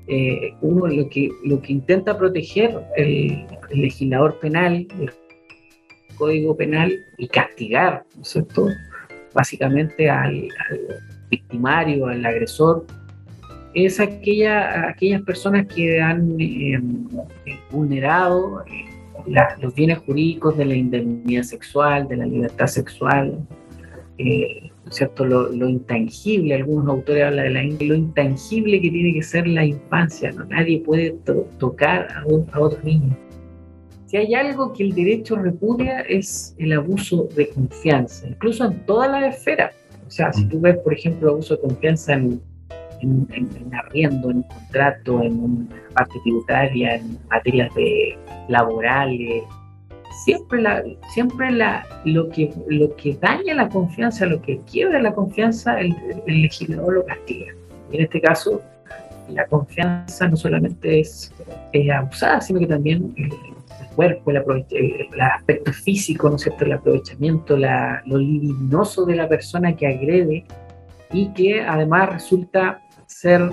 [0.07, 5.11] eh, uno lo que, lo que intenta proteger el, legislador penal, el
[6.15, 8.67] código penal y castigar, ¿no es cierto?
[9.33, 10.49] Básicamente al,
[11.29, 12.85] victimario, al agresor,
[13.73, 16.79] es aquella, aquellas personas que han eh,
[17.71, 18.85] vulnerado eh,
[19.61, 23.37] los bienes jurídicos de la indemnidad sexual, de la libertad sexual,
[24.89, 25.25] ¿cierto?
[25.25, 30.31] Lo, intangible, algunos autores hablan de la, lo intangible que tiene que ser la infancia,
[30.31, 30.45] ¿no?
[30.45, 31.11] Nadie puede
[31.57, 33.17] tocar a, a otro niño.
[34.05, 39.09] Si hay algo que el derecho repudia es el abuso de confianza, incluso en todas
[39.09, 39.73] las esferas.
[40.05, 42.39] O sea, si tú ves, por ejemplo, abuso de confianza en,
[43.03, 49.43] en, en, arriendo, en contrato, en parte tributaria, en materias de laborales,
[50.13, 55.13] siempre, la, siempre la, lo, que, lo que daña la confianza, lo que quiebra la
[55.13, 55.95] confianza, el,
[56.27, 57.53] legislador lo castiga.
[57.91, 58.61] Y en este caso,
[59.29, 61.33] la confianza no solamente es,
[61.93, 63.31] abusada, sino que también el,
[63.95, 66.65] cuerpo, el, aspecto físico, ¿no es cierto?
[66.65, 70.45] el aprovechamiento, la, lo libidinoso de la persona que agrede
[71.11, 73.49] y que además resulta ser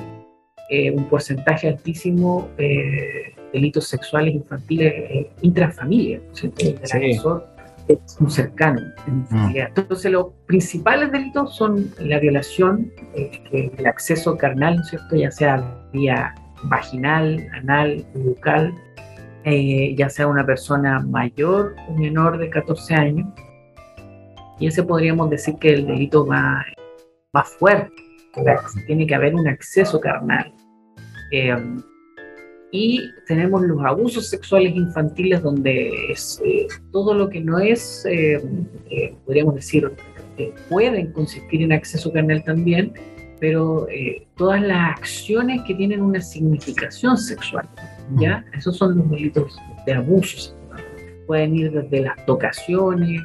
[0.71, 6.21] eh, un porcentaje altísimo eh, delitos sexuales infantiles eh, intrafamilia,
[6.59, 7.47] el agresor
[7.89, 8.81] es un cercano.
[9.07, 9.57] Mm.
[9.57, 15.17] Entonces los principales delitos son la violación, eh, el acceso carnal, ¿cierto?
[15.17, 16.35] ya sea vía
[16.65, 18.75] vaginal, anal, bucal,
[19.45, 23.29] eh, ya sea una persona mayor o menor de 14 años.
[24.59, 26.67] Y ese podríamos decir que el delito más,
[27.33, 27.95] más fuerte,
[28.87, 30.53] tiene que haber un acceso carnal.
[31.33, 31.55] Eh,
[32.73, 38.41] y tenemos los abusos sexuales infantiles donde es, eh, todo lo que no es, eh,
[38.91, 39.91] eh, podríamos decir,
[40.69, 42.93] pueden consistir en acceso carnal también,
[43.41, 43.87] pero
[44.37, 47.69] todas las acciones que tienen una significación sexual,
[48.17, 48.45] ¿ya?
[48.57, 50.55] Esos son los delitos de abusos.
[51.27, 53.21] Pueden ir desde las tocaciones,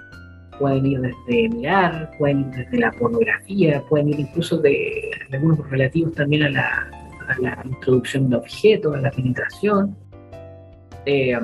[0.59, 6.13] pueden ir desde mirar, pueden ir desde la pornografía, pueden ir incluso de algunos relativos
[6.13, 9.95] también a la a la introducción de objetos, a la penetración,
[11.05, 11.37] eh,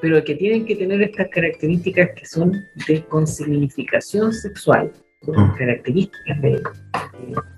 [0.00, 2.52] pero que tienen que tener estas características que son
[2.88, 4.90] de consignificación sexual,
[5.22, 5.56] son mm.
[5.56, 6.62] características de,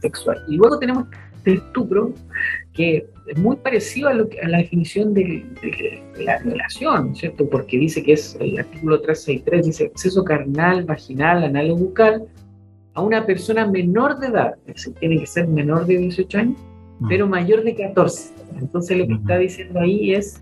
[0.03, 0.39] sexual.
[0.49, 1.07] Y luego tenemos
[1.45, 2.13] el estupro,
[2.79, 5.45] que es muy parecido a, lo a la definición de,
[6.17, 7.49] la violación, ¿cierto?
[7.51, 12.29] Porque dice que es el artículo 363, dice acceso carnal, vaginal, anal o bucal
[12.95, 16.59] a una persona menor de edad, es decir, tiene que ser menor de 18 años,
[17.09, 18.33] pero mayor de 14.
[18.61, 20.41] Entonces lo que está diciendo ahí es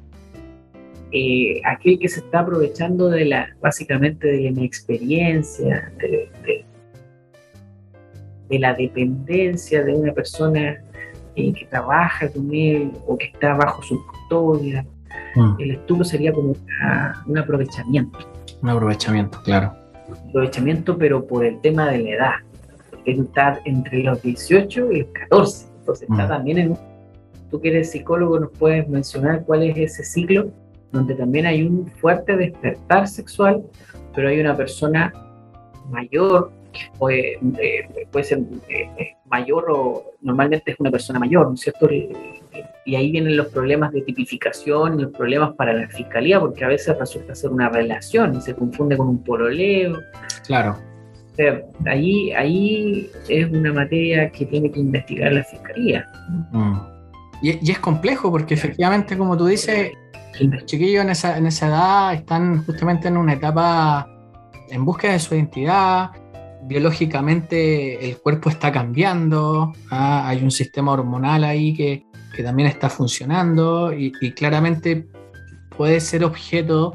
[1.13, 6.65] eh, aquel que se está aprovechando de la, básicamente de la inexperiencia, de,
[8.59, 10.83] la dependencia de una persona
[11.37, 14.85] eh, que trabaja con él o que está bajo su custodia.
[15.59, 16.55] El estupro sería como
[17.27, 18.19] un aprovechamiento.
[18.63, 19.75] Un aprovechamiento, claro.
[20.31, 22.33] aprovechamiento, pero por el tema de la edad.
[23.05, 25.67] Está entre los 18 y los 14.
[25.79, 26.29] Entonces está mm.
[26.29, 26.79] también en...
[27.51, 30.51] Tú que eres psicólogo, ¿nos puedes mencionar cuál es ese ciclo
[30.93, 33.63] donde también hay un fuerte despertar sexual,
[34.15, 35.13] pero hay una persona
[35.91, 36.51] mayor,
[36.99, 41.61] puede, eh, puede ser eh, eh, mayor o normalmente es una persona mayor, ¿no es
[41.61, 41.89] cierto?
[42.85, 46.69] Y ahí vienen los problemas de tipificación y los problemas para la fiscalía, porque a
[46.69, 49.99] veces resulta ser una relación y se confunde con un pololeo.
[50.47, 50.77] Claro
[51.87, 56.07] ahí, ahí es una materia que tiene que investigar la fiscalía.
[56.53, 56.77] Mm.
[57.43, 59.93] Y, es complejo porque efectivamente, como tú dices,
[60.41, 64.09] los chiquillos en esa, en esa edad están justamente en una etapa
[64.71, 66.11] en búsqueda de su identidad,
[66.67, 70.29] biológicamente el cuerpo está cambiando, ¿ah?
[70.29, 75.07] hay un sistema hormonal ahí que, que también está funcionando y, claramente
[75.77, 76.95] puede ser objeto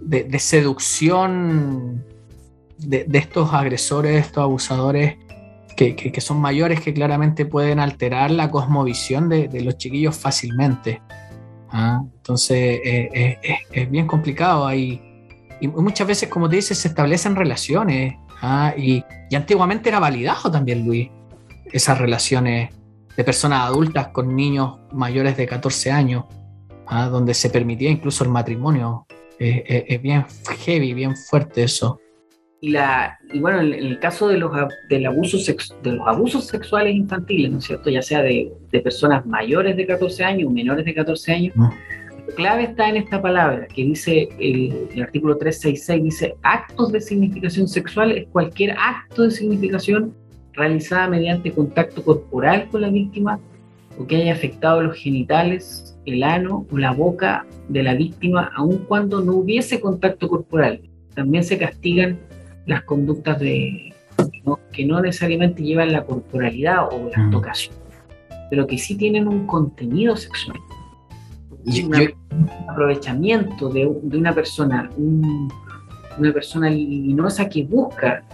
[0.00, 2.04] de, de seducción
[2.78, 5.16] de, estos agresores, estos abusadores
[5.76, 11.02] que, son mayores que claramente pueden alterar la cosmovisión de, los chiquillos fácilmente.
[11.70, 12.02] ¿ah?
[12.16, 15.00] Entonces eh, eh, es bien complicado ahí.
[15.60, 18.16] Y muchas veces, como te dices, se establecen relaciones.
[18.42, 18.74] ¿Ah?
[18.76, 21.08] Y, antiguamente era validado también, Luis,
[21.72, 22.70] esas relaciones
[23.16, 26.24] de personas adultas con niños mayores de 14 años,
[26.86, 27.06] ¿ah?
[27.06, 29.06] donde se permitía incluso el matrimonio.
[29.38, 30.24] es bien
[30.64, 31.98] heavy, bien fuerte eso.
[32.64, 34.52] Y, la, y bueno, en, el caso de los,
[34.88, 35.36] del abuso
[35.82, 37.90] de los abusos sexuales infantiles, ¿no es cierto?
[37.90, 41.72] Ya sea de, de personas mayores de 14 años o menores de 14 años, la
[42.36, 47.68] clave está en esta palabra que dice el, el, artículo 366, dice actos de significación
[47.68, 50.14] sexual es cualquier acto de significación
[50.52, 53.40] realizada mediante contacto corporal con la víctima
[53.98, 58.78] o que haya afectado los genitales, el ano o la boca de la víctima, aun
[58.88, 60.80] cuando no hubiese contacto corporal.
[61.14, 62.18] También se castigan
[62.66, 63.92] las conductas de,
[64.72, 67.30] que no necesariamente llevan la corporalidad o la mm.
[67.30, 67.74] tocación,
[68.50, 70.58] pero que sí tienen un contenido sexual.
[71.64, 72.16] Y un
[72.68, 78.24] aprovechamiento de, una persona, una persona luminosa que busca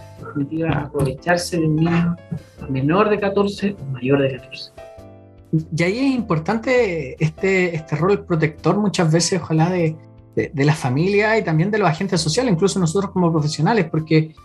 [0.73, 2.15] aprovecharse de un niño
[2.69, 4.71] menor de 14 o mayor de 14.
[5.75, 9.95] Y ahí es importante este, este rol protector muchas veces, ojalá, de,
[10.35, 14.35] de, la familia y también de los agentes sociales, incluso nosotros como profesionales, porque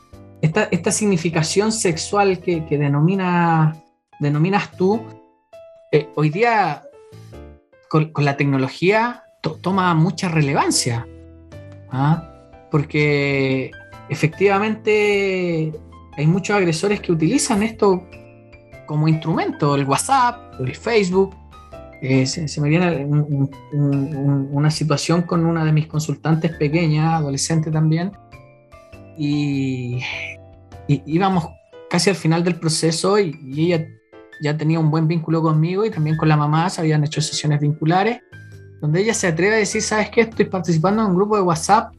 [0.41, 3.77] esta, esta significación sexual que, que denomina,
[4.19, 5.01] denominas tú,
[5.93, 6.83] eh, hoy día
[8.13, 9.25] con, la tecnología
[9.63, 11.07] toma mucha relevancia.
[11.91, 12.31] ¿ah?
[12.71, 13.71] porque
[14.09, 15.73] efectivamente
[16.17, 18.03] hay muchos agresores que utilizan esto
[18.87, 21.37] como instrumento, el WhatsApp, el Facebook.
[22.03, 23.07] Eh, se, me viene
[23.73, 28.11] una situación con una de mis consultantes pequeñas, adolescente también,
[29.17, 30.01] y,
[30.89, 31.47] íbamos
[31.89, 33.87] casi al final del proceso y, ella
[34.41, 37.61] ya tenía un buen vínculo conmigo y también con la mamá, se habían hecho sesiones
[37.61, 38.21] vinculares,
[38.81, 40.23] donde ella se atreve a decir, ¿sabes qué?
[40.23, 41.95] Estoy participando en un grupo de WhatsApp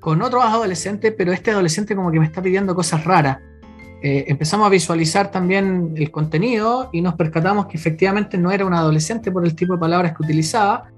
[0.00, 3.38] con otros adolescentes, pero este adolescente como que me está pidiendo cosas raras.
[4.02, 8.74] Eh, empezamos a visualizar también el contenido y nos percatamos que efectivamente no era un
[8.74, 10.90] adolescente por el tipo de palabras que utilizaba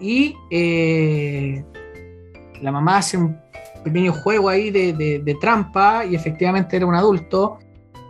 [0.00, 1.62] y eh,
[2.62, 3.36] la mamá hace un
[3.84, 7.58] pequeño juego ahí de, trampa y efectivamente era un adulto.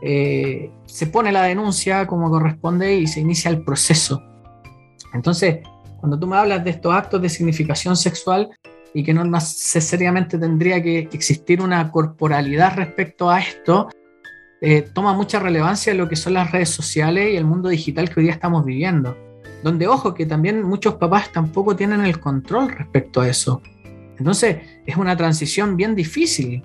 [0.03, 4.23] Eh, se pone la denuncia como corresponde y se inicia el proceso.
[5.13, 5.59] Entonces,
[5.99, 8.51] cuando tú me hablas de estos actos de significación sexual,
[8.97, 13.91] y que no necesariamente tendría que existir una corporalidad respecto a esto,
[14.63, 18.21] eh, toma mucha relevancia lo que son las redes sociales y el mundo digital que
[18.21, 19.15] hoy día estamos viviendo.
[19.63, 23.61] Donde, ojo, que también muchos papás tampoco tienen el control respecto a eso.
[24.19, 26.63] Entonces, es una transición bien difícil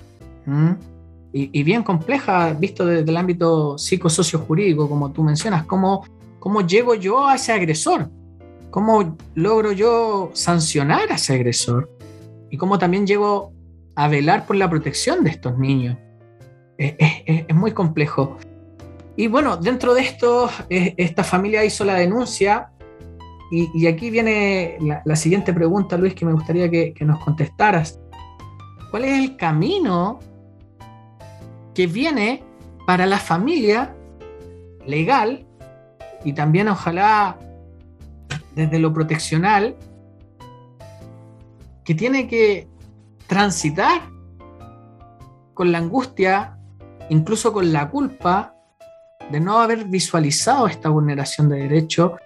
[1.34, 5.66] y, bien compleja, visto desde el ámbito psicosocio-jurídico, como tú mencionas.
[5.66, 6.06] ¿Cómo,
[6.40, 8.10] ¿Cómo llego yo a ese agresor?
[8.70, 11.90] ¿Cómo logro yo sancionar a ese agresor?
[12.52, 13.54] y cómo también llego
[13.96, 15.98] a velar por la protección de estos niños.
[16.78, 18.38] Es, muy complejo.
[19.16, 22.72] Y bueno, dentro de esto, esta familia hizo la denuncia
[23.52, 28.00] y, aquí viene la, siguiente pregunta, Luis, que me gustaría que, que nos contestaras.
[28.92, 30.20] ¿Cuál es el camino
[31.74, 32.44] que viene
[32.86, 33.96] para la familia
[34.86, 35.46] legal
[36.24, 37.38] y también ojalá
[38.56, 39.76] desde lo proteccional
[41.84, 42.68] que tiene que
[43.28, 44.02] transitar
[45.54, 46.58] con la angustia,
[47.10, 48.56] incluso con la culpa
[49.32, 52.18] de no haber visualizado esta vulneración de derecho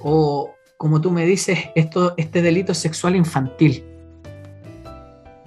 [0.00, 3.84] o, como tú me dices, esto, este delito sexual infantil.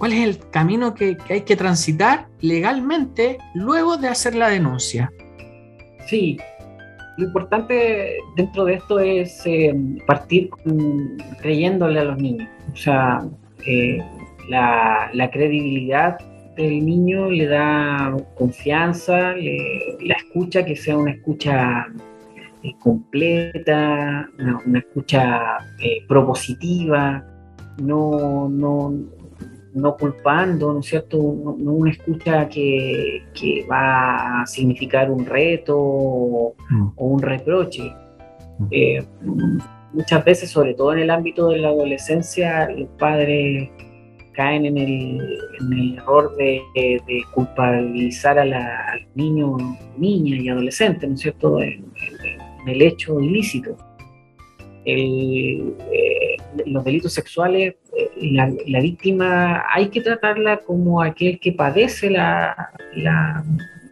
[0.00, 5.12] ¿Cuál es el camino que, hay que transitar legalmente luego de hacer la denuncia?
[6.06, 6.38] Sí,
[7.18, 9.74] lo importante dentro de esto es eh,
[10.06, 10.48] partir
[11.42, 12.48] creyéndole a los niños.
[12.72, 13.28] O sea,
[13.66, 14.02] eh,
[14.48, 16.16] la, credibilidad
[16.56, 21.88] del niño le da confianza, la escucha que sea una escucha
[22.62, 24.30] eh, completa,
[24.64, 25.58] una, escucha
[26.08, 27.22] propositiva,
[27.82, 29.19] no, no,
[29.74, 31.16] no culpando, ¿no es cierto?
[31.18, 33.22] No, una escucha que,
[33.70, 36.90] va a significar un reto o, mm.
[36.96, 37.92] un reproche.
[38.58, 38.66] Mm.
[38.70, 39.04] Eh,
[39.92, 43.70] muchas veces, sobre todo en el ámbito de la adolescencia, los padres
[44.32, 46.62] caen en el, error de,
[47.34, 49.62] culpabilizar a, la, los niños,
[49.96, 51.84] niñas y adolescentes, ¿no es cierto?, en,
[52.66, 53.76] el hecho ilícito.
[54.84, 56.29] El, eh,
[56.66, 57.74] los delitos sexuales
[58.20, 62.72] la, víctima hay que tratarla como aquel que padece la,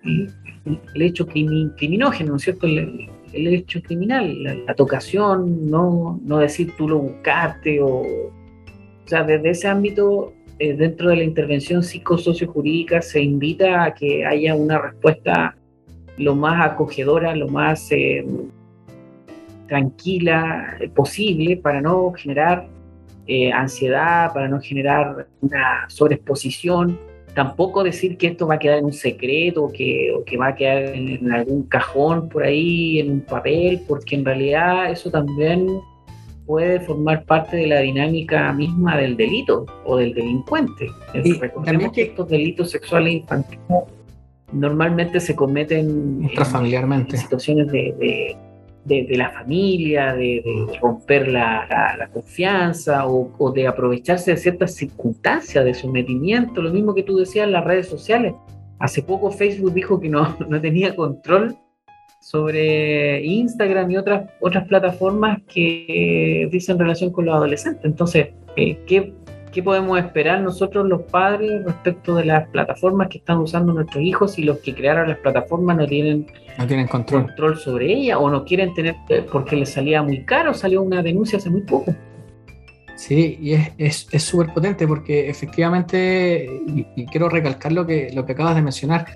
[0.04, 2.66] el, hecho criminógeno, ¿no es cierto?
[2.66, 8.02] El, hecho criminal, la, tocación, no, no decir tú lo buscaste o...
[8.02, 14.26] O sea, desde ese ámbito, eh, dentro de la intervención psicosociojurídica, se invita a que
[14.26, 15.56] haya una respuesta
[16.18, 18.22] lo más acogedora, lo más eh,
[19.69, 22.66] tranquila posible para no generar
[23.31, 26.99] eh, ansiedad, para no generar una sobreexposición.
[27.35, 30.49] Tampoco decir que esto va a quedar en un secreto o que, o que va
[30.49, 35.69] a quedar en, algún cajón por ahí, en un papel, porque en realidad eso también
[36.47, 40.87] puede formar parte de la dinámica misma del delito o del delincuente.
[41.12, 43.61] Y Recordemos que estos delitos sexuales infantiles
[44.53, 46.31] normalmente se cometen en,
[47.19, 48.37] situaciones de, de,
[48.89, 50.43] la familia, de,
[50.80, 57.16] romper la, confianza o, de aprovecharse de ciertas circunstancias de sometimiento, lo mismo que tú
[57.16, 58.34] decías en las redes sociales.
[58.78, 61.57] Hace poco Facebook dijo que no, no tenía control
[62.20, 67.84] sobre Instagram y otras, otras plataformas que dicen relación con los adolescentes.
[67.84, 69.14] Entonces, eh, ¿qué,
[69.53, 74.32] ¿qué podemos esperar nosotros los padres respecto de las plataformas que están usando nuestros hijos
[74.34, 76.26] si los que crearon las plataformas no tienen,
[76.59, 77.26] no tienen control.
[77.26, 80.55] control sobre ellas o no quieren tener eh, porque les salía muy caro?
[80.55, 81.94] Salió una denuncia hace muy poco.
[82.99, 88.32] Sí, y es súper es, potente porque efectivamente, y, quiero recalcar lo que, lo que
[88.32, 89.07] acabas de mencionar,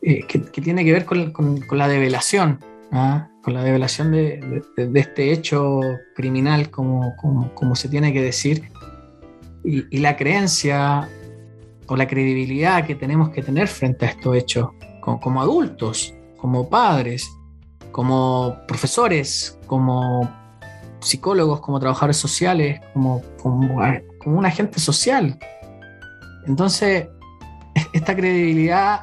[0.00, 2.58] eh, que, tiene que ver con, con, la develación,
[2.90, 3.28] ¿ah?
[3.42, 5.80] con la develación de, de, este hecho
[6.16, 8.62] criminal, como, como, como, se tiene que decir,
[9.64, 11.08] y, la creencia
[11.86, 17.30] o la credibilidad que tenemos que tener frente a estos hechos, como, adultos, como padres,
[17.90, 20.28] como profesores, como
[21.00, 23.80] psicólogos, como trabajadores sociales, como, como,
[24.24, 25.38] un agente social.
[26.46, 27.08] Entonces,
[27.92, 29.00] esta credibilidad,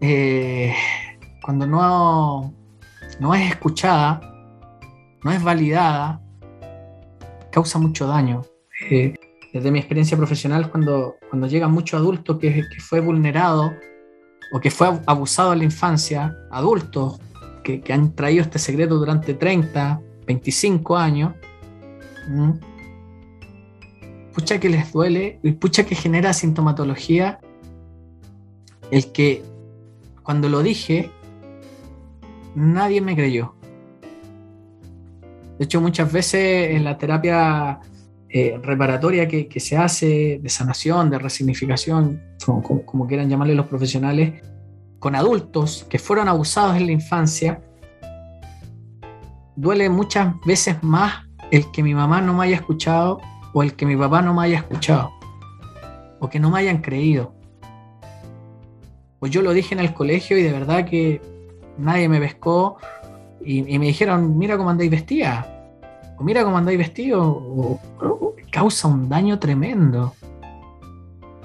[0.00, 0.74] eh,
[1.44, 2.52] cuando no,
[3.20, 4.20] no es escuchada,
[5.22, 6.20] no es validada,
[7.50, 8.42] causa mucho daño.
[8.90, 9.14] Eh,
[9.52, 13.72] desde mi experiencia profesional, cuando, cuando llega mucho adulto que, que, fue vulnerado
[14.52, 17.20] o que fue abusado en la infancia, adultos
[17.62, 21.34] que, que han traído este secreto durante 30, 25 años,
[24.32, 27.38] pucha que les duele y pucha que genera sintomatología
[28.90, 29.42] el que
[30.22, 31.10] cuando lo dije,
[32.54, 33.54] nadie me creyó.
[35.58, 37.80] De hecho, muchas veces en la terapia
[38.34, 44.42] eh, reparatoria que, se hace, de sanación, de resignificación, como, quieran llamarle los profesionales,
[44.98, 47.60] con adultos que fueron abusados en la infancia,
[49.54, 53.20] duele muchas veces más el que mi mamá no me haya escuchado
[53.52, 55.10] o el que mi papá no me haya escuchado
[56.18, 57.34] o que no me hayan creído.
[59.18, 61.20] Pues yo lo dije en el colegio y de verdad que
[61.76, 62.78] nadie me pescó
[63.44, 65.51] y, me dijeron, mira cómo andáis vestida,
[66.22, 67.78] mira cómo andáis vestido,
[68.50, 70.14] causa un daño tremendo.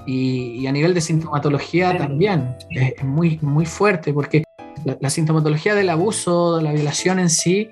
[0.06, 4.42] Y, a nivel de sintomatología también es, muy, muy fuerte, porque
[4.84, 7.70] la, sintomatología del abuso, de la violación en sí,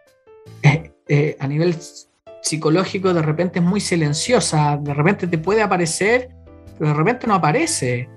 [1.09, 1.75] eh, a nivel
[2.43, 6.29] psicológico de repente es muy silenciosa, de repente te puede aparecer,
[6.79, 8.09] pero de repente no aparece.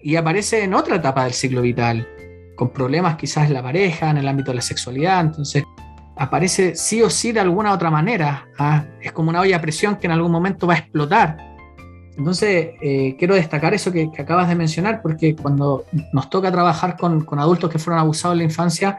[0.00, 2.08] Y aparece en otra etapa del ciclo vital
[2.56, 5.62] con problemas quizás en la pareja, en el ámbito de la sexualidad, entonces
[6.18, 8.48] aparece sí o sí de alguna otra manera.
[8.58, 8.84] ¿ah?
[9.00, 11.36] Es como una olla a presión que en algún momento va a explotar.
[12.16, 17.24] Entonces, eh, quiero destacar eso que, acabas de mencionar, porque cuando nos toca trabajar con,
[17.24, 18.98] con, adultos que fueron abusados en la infancia,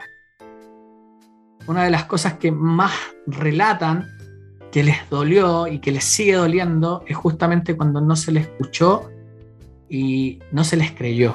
[1.66, 2.92] una de las cosas que más
[3.26, 4.08] relatan
[4.72, 9.10] que les dolió y que les sigue doliendo es justamente cuando no se les escuchó
[9.90, 11.34] y no se les creyó.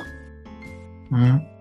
[1.12, 1.55] ¿Mm?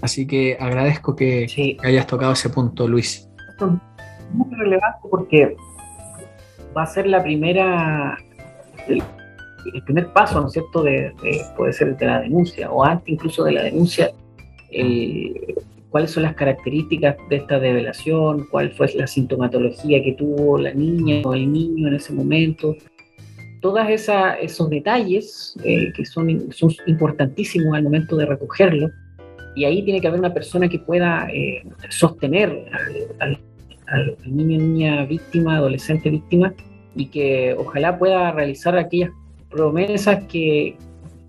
[0.00, 3.28] Así que agradezco que, hayas tocado ese punto, Luis.
[3.50, 5.56] Esto es muy relevante porque
[6.76, 8.16] va a ser la primera,
[8.86, 9.02] el,
[9.84, 11.12] primer paso, ¿no es cierto?, de,
[11.56, 14.10] puede ser de la denuncia o antes incluso de la denuncia,
[15.90, 21.22] cuáles son las características de esta develación, cuál fue la sintomatología que tuvo la niña
[21.24, 22.76] o el niño en ese momento.
[23.60, 28.90] Todos esos detalles eh, que son, son importantísimos al momento de recogerlo,
[29.58, 32.70] y ahí tiene que haber una persona que pueda eh, sostener
[33.18, 33.36] al,
[34.24, 36.54] niño, niña víctima, adolescente víctima,
[36.94, 39.10] y que ojalá pueda realizar aquellas
[39.50, 40.76] promesas que,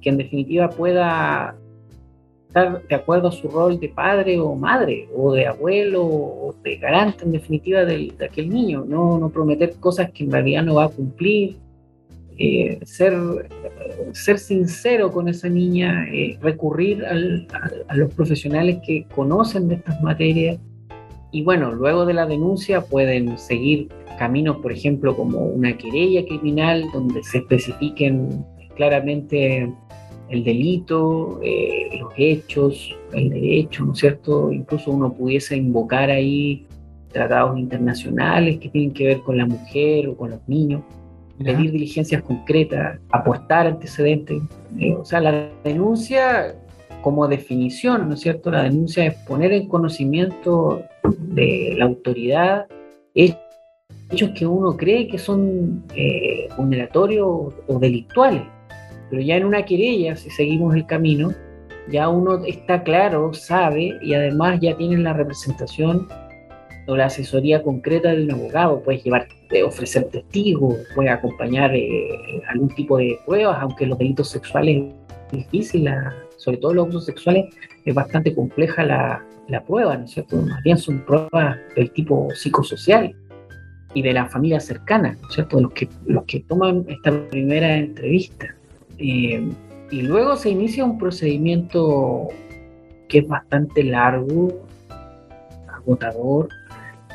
[0.04, 1.56] en definitiva pueda
[2.48, 6.78] estar de acuerdo a su rol de padre o madre, o de abuelo, o de
[6.78, 10.86] garante en definitiva de aquel niño, no, no prometer cosas que en realidad no va
[10.86, 11.58] a cumplir,
[12.42, 13.14] eh, ser,
[14.14, 17.14] ser sincero con esa niña, eh, recurrir a,
[17.96, 20.58] los profesionales que conocen de estas materias.
[21.34, 26.86] Y bueno, luego de la denuncia pueden seguir caminos, por ejemplo, como una querella criminal,
[26.94, 28.46] donde se especifiquen
[28.78, 29.70] claramente
[30.30, 34.50] el delito, eh, los hechos, el derecho, ¿no es cierto?
[34.54, 36.66] Incluso uno pudiese invocar ahí
[37.12, 40.84] tratados internacionales que tienen que ver con la mujer o con los niños
[41.44, 44.42] pedir diligencias concretas, aportar antecedentes.
[44.80, 46.56] Eh, o sea, la denuncia
[47.02, 48.52] como definición, ¿no es cierto?
[48.52, 50.84] La denuncia es poner en conocimiento
[51.20, 52.68] de la autoridad
[53.14, 58.44] hechos que uno cree que son eh, vulneratorios o delictuales.
[59.10, 61.32] Pero ya en una querella, si seguimos el camino,
[61.90, 66.08] ya uno está claro, sabe y además ya tiene la representación
[66.96, 68.82] la asesoría concreta de un abogado.
[68.82, 74.30] Puedes llevar de ofrecer testigos, puede acompañar eh, algún tipo de pruebas, aunque los delitos
[74.30, 74.94] sexuales
[75.32, 75.90] es difícil,
[76.38, 77.54] sobre todo los abusos sexuales,
[77.86, 80.38] es bastante compleja la, la prueba, ¿no es cierto?
[80.38, 83.16] Más bien son pruebas del tipo psicosocial
[83.94, 85.60] y de la familia cercana, ¿no es cierto?
[85.60, 88.56] Los que, los que toman esta primera entrevista.
[88.98, 89.50] Eh,
[89.92, 92.28] y luego se inicia un procedimiento
[93.08, 94.50] que es bastante largo,
[95.68, 96.50] agotador,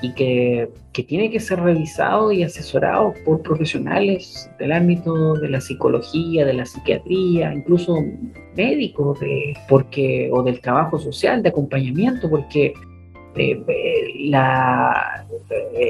[0.05, 0.69] y que,
[1.09, 6.67] tiene que ser revisado y asesorado por profesionales del ámbito de la psicología, de la
[6.67, 7.97] psiquiatría, incluso
[8.57, 12.75] médicos, de, porque, o del trabajo social, de acompañamiento, porque
[13.37, 15.27] eh, la,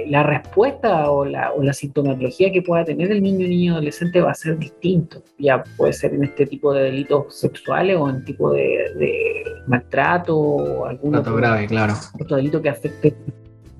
[0.06, 4.20] la, respuesta o la, o la, sintomatología que pueda tener el niño o niño adolescente
[4.20, 5.22] va a ser distinto.
[5.38, 10.86] Ya puede ser en este tipo de delitos sexuales o en tipo de, maltrato o
[10.86, 11.94] algún otro, grave, claro.
[12.18, 13.14] otro delito que afecte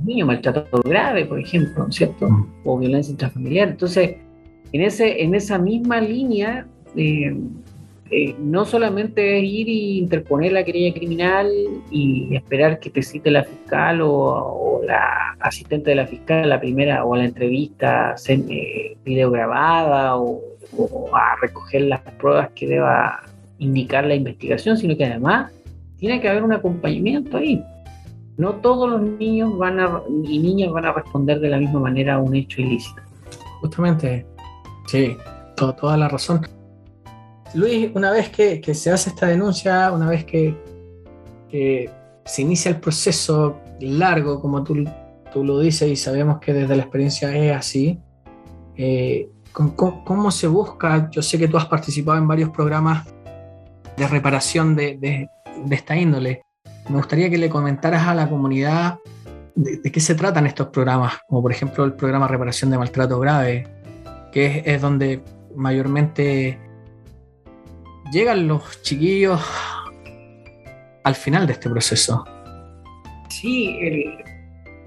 [0.03, 2.29] niño, maltrato grave, por ejemplo, ¿cierto?
[2.29, 2.47] Mm.
[2.65, 3.69] O violencia intrafamiliar.
[3.69, 4.16] Entonces,
[4.73, 6.66] en, ese, en esa misma línea,
[6.97, 7.35] eh,
[8.11, 11.51] eh, no solamente es ir y interponer la querella criminal
[11.91, 17.07] y esperar que te cite la fiscal o, la asistente de la fiscal la primera
[17.07, 20.41] o la entrevista eh, video grabada o,
[21.15, 23.23] a recoger las pruebas que deba
[23.59, 25.51] indicar la investigación, sino que además
[25.97, 27.65] tiene que haber un acompañamiento ahí.
[28.36, 32.15] No todos los niños van a, y niñas van a responder de la misma manera
[32.15, 33.01] a un hecho ilícito.
[33.61, 34.27] Justamente,
[34.86, 35.16] sí,
[35.56, 36.47] toda la razón.
[37.55, 40.55] Luis, una vez que, se hace esta denuncia, una vez que,
[42.24, 44.85] se inicia el proceso largo, como tú,
[45.32, 48.01] tú, lo dices y sabemos que desde la experiencia es así,
[48.77, 51.09] eh, ¿cómo, se busca?
[51.11, 53.06] Yo sé que tú has participado en varios programas
[53.97, 55.28] de reparación de,
[55.70, 56.44] esta índole.
[56.89, 58.98] Me gustaría que le comentaras a la comunidad
[59.55, 63.66] de, qué se tratan estos programas, como por ejemplo el programa Reparación de Maltrato Grave,
[64.32, 65.23] que es donde
[65.55, 66.59] mayormente
[68.12, 69.40] llegan los chiquillos
[71.05, 72.24] al final de este proceso.
[73.28, 73.78] Sí,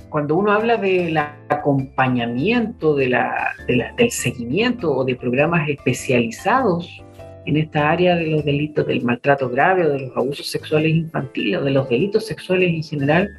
[0.10, 7.04] cuando uno habla del acompañamiento, de la, del seguimiento o de programas especializados
[7.48, 11.60] en esta área de los delitos del maltrato grave o de los abusos sexuales infantiles
[11.60, 13.30] o de los delitos sexuales en general,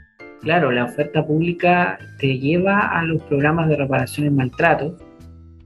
[0.43, 4.97] claro, la oferta pública te lleva a los programas de reparación en maltrato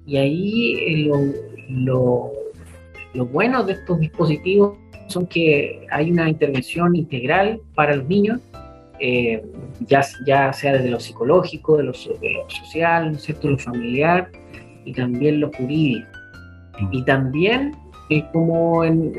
[0.04, 1.10] y ahí eh,
[1.68, 2.32] lo
[3.14, 4.78] lo bueno de estos dispositivos
[5.08, 8.40] son que hay una intervención integral para los niños,
[9.00, 9.44] eh,
[9.80, 13.50] ya, ya sea desde lo psicológico, de lo, social, ¿no es cierto?
[13.50, 14.30] lo familiar
[14.84, 16.06] y también lo jurídico.
[16.90, 17.72] Y también,
[18.32, 19.12] como en,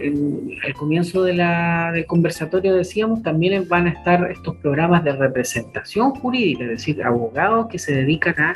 [0.64, 6.11] el comienzo de la, del conversatorio decíamos, también van a estar estos programas de representación
[6.11, 8.53] jurídica, es decir, abogados que se dedican a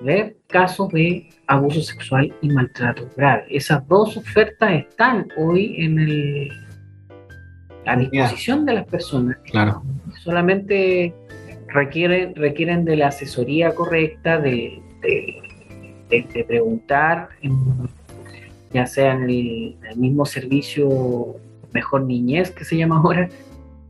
[0.00, 3.46] ver casos de abuso sexual y maltrato grave.
[3.48, 6.50] Esas dos ofertas están hoy en el,
[7.86, 9.38] a disposición de las personas.
[9.50, 9.82] Claro.
[10.22, 11.14] Solamente
[11.68, 17.28] requieren, requieren de la asesoría correcta, de, de, preguntar,
[18.72, 21.36] ya sea en el, mismo servicio
[21.72, 23.28] Mejor Niñez que se llama ahora,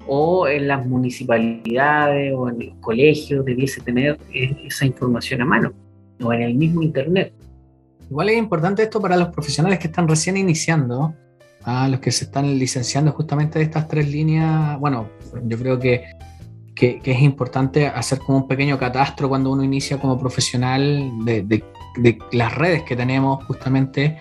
[0.07, 5.73] o en las municipalidades o en el colegio debiese tener esa información a mano
[6.23, 7.33] o en el mismo Internet.
[8.11, 11.15] Igual es importante esto para los profesionales que están recién iniciando,
[11.63, 14.79] a los que se están licenciando justamente de estas tres líneas.
[14.81, 15.11] Bueno,
[15.45, 16.05] yo creo que,
[16.75, 22.19] que, es importante hacer como un pequeño catastro cuando uno inicia como profesional de, de
[22.33, 24.17] las redes que tenemos justamente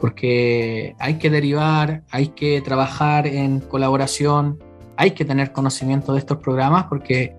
[0.00, 4.58] porque hay que derivar, hay que trabajar en colaboración,
[4.96, 7.36] hay que tener conocimiento de estos programas porque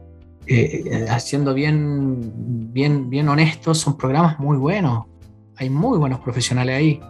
[0.48, 2.34] eh, haciendo bien,
[2.73, 5.06] bien, bien honestos, son programas muy buenos.
[5.57, 7.02] Hay muy buenos profesionales ahí.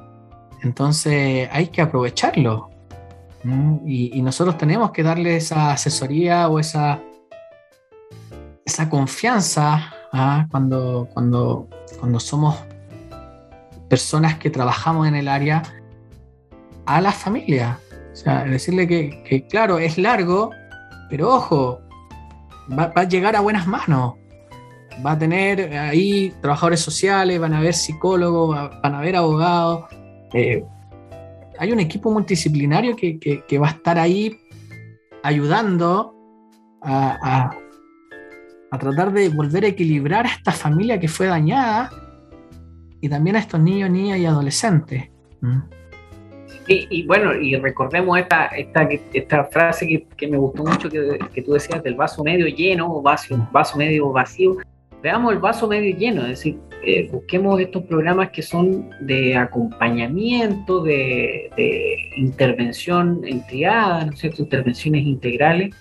[0.61, 2.69] Entonces hay que aprovecharlo.
[3.85, 7.01] Y, nosotros tenemos que darle esa asesoría o esa,
[8.65, 10.45] esa confianza ¿ah?
[10.51, 12.57] cuando, cuando, cuando somos
[13.89, 15.63] personas que trabajamos en el área
[16.85, 17.79] a la familia.
[18.13, 20.51] O sea, decirle que, claro, es largo,
[21.09, 21.81] pero ojo,
[22.77, 24.15] va, a llegar a buenas manos.
[25.05, 29.85] Va a tener ahí trabajadores sociales, van a haber psicólogos, van a haber abogados.
[30.33, 30.63] Eh,
[31.57, 34.37] hay un equipo multidisciplinario que, va a estar ahí
[35.23, 36.13] ayudando
[36.81, 37.51] a,
[38.79, 41.89] tratar de volver a equilibrar a esta familia que fue dañada
[43.01, 45.09] y también a estos niños, niñas y adolescentes.
[45.41, 45.59] ¿Mm?
[46.71, 51.81] Y, bueno, y recordemos esta, esta, esta frase que, me gustó mucho que, tú decías
[51.81, 54.57] del vaso medio lleno o vaso, vaso medio vacío.
[55.01, 60.83] Veamos el vaso medio lleno, es decir, eh, busquemos estos programas que son de acompañamiento,
[60.83, 61.49] de,
[62.15, 64.43] intervención en triada, ¿no es cierto?
[64.43, 65.75] Intervenciones integrales,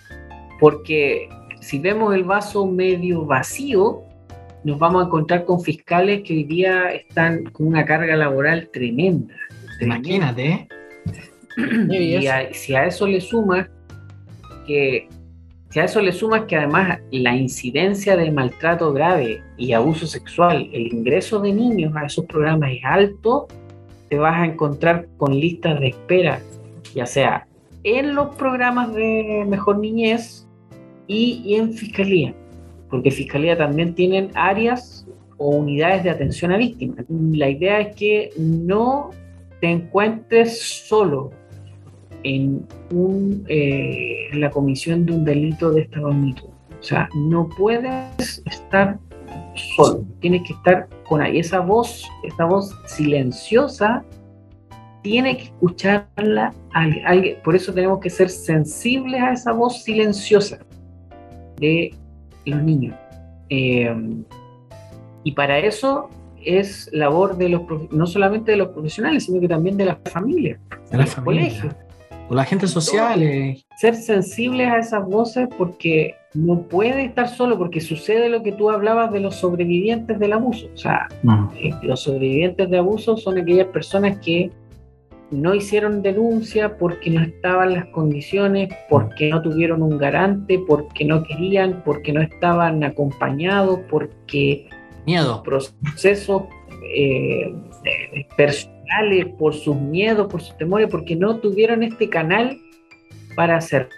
[0.59, 1.29] porque
[1.61, 4.03] si vemos el vaso medio vacío,
[4.65, 9.35] nos vamos a encontrar con fiscales que hoy día están con una carga laboral tremenda.
[9.81, 10.69] Imagínate.
[11.91, 13.69] y si a eso le sumas
[14.67, 15.09] que
[15.71, 20.69] si a eso le sumas que además la incidencia de maltrato grave y abuso sexual,
[20.73, 23.49] el ingreso de niños a esos programas es alto,
[24.09, 26.41] te vas a encontrar con listas de espera,
[26.95, 27.49] ya sea
[27.85, 30.47] en los programas de mejor niñez
[31.07, 32.35] y, en Fiscalía,
[32.91, 35.07] porque Fiscalía también tienen áreas
[35.37, 37.05] o unidades de atención a víctimas.
[37.09, 39.11] La idea es que no
[39.61, 41.31] te encuentres solo
[42.23, 46.49] en, un, eh, la comisión de un delito de esta magnitud.
[46.81, 48.99] O sea, no puedes estar
[49.77, 51.39] solo, tienes que estar con ahí.
[51.39, 54.05] Esa voz, esa voz silenciosa,
[55.03, 57.37] tiene que escucharla alguien.
[57.43, 60.59] Por eso tenemos que ser sensibles a esa voz silenciosa
[61.57, 61.95] de
[62.49, 62.95] los niños.
[63.51, 63.95] Eh,
[65.25, 66.09] y para eso
[66.45, 70.59] es labor de los no solamente de los profesionales, sino que también de la familia,
[70.91, 71.75] de los colegios.
[72.31, 73.21] O la gente social.
[73.79, 78.71] Ser sensibles a esas voces porque no puede estar solo, porque sucede lo que tú
[78.71, 80.69] hablabas de los sobrevivientes del abuso.
[80.75, 81.09] O sea,
[81.57, 84.51] eh, los sobrevivientes de abuso son aquellas personas que
[85.31, 91.23] no hicieron denuncia porque no estaban las condiciones, porque no tuvieron un garante, porque no
[91.23, 94.69] querían, porque no estaban acompañados, porque
[95.07, 96.43] miedo procesos
[96.95, 97.55] eh,
[98.37, 102.57] personales por sus miedos, por sus temores, porque no tuvieron este canal
[103.37, 103.91] para hacerlo.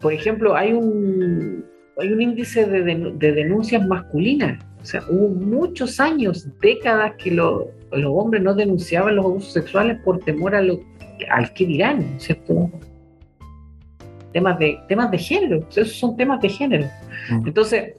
[0.00, 1.64] Por ejemplo, hay un,
[1.98, 4.64] hay un índice de, de denuncias masculinas.
[4.80, 10.20] O sea, hubo muchos años, décadas que los hombres no denunciaban los abusos sexuales por
[10.20, 10.80] temor a lo,
[11.30, 12.70] al que dirán, ¿cierto?
[14.32, 16.86] Temas de, temas de género, esos son temas de género.
[17.44, 17.94] Entonces,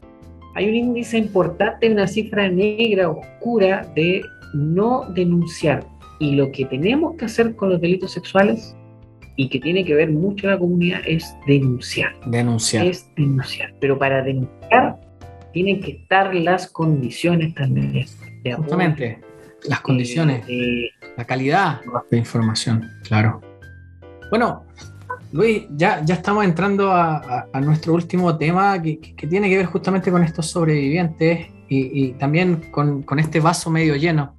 [0.55, 4.21] hay un índice importante, una cifra negra, oscura, de
[4.53, 5.85] no denunciar.
[6.19, 8.75] Y lo que tenemos que hacer con los delitos sexuales
[9.35, 12.13] y que tiene que ver mucho la comunidad es denunciar.
[12.25, 12.85] Denunciar.
[12.85, 13.73] Es denunciar.
[13.79, 14.99] Pero para denunciar
[15.53, 18.05] tienen que estar las condiciones también.
[18.43, 19.21] De Justamente,
[19.67, 20.45] las condiciones,
[21.17, 23.41] la calidad de información, claro.
[24.29, 24.63] Bueno,
[25.31, 28.97] Luis, ya, ya estamos entrando a, nuestro último tema que,
[29.29, 34.35] tiene que ver justamente con estos sobrevivientes y, también con, este vaso medio lleno.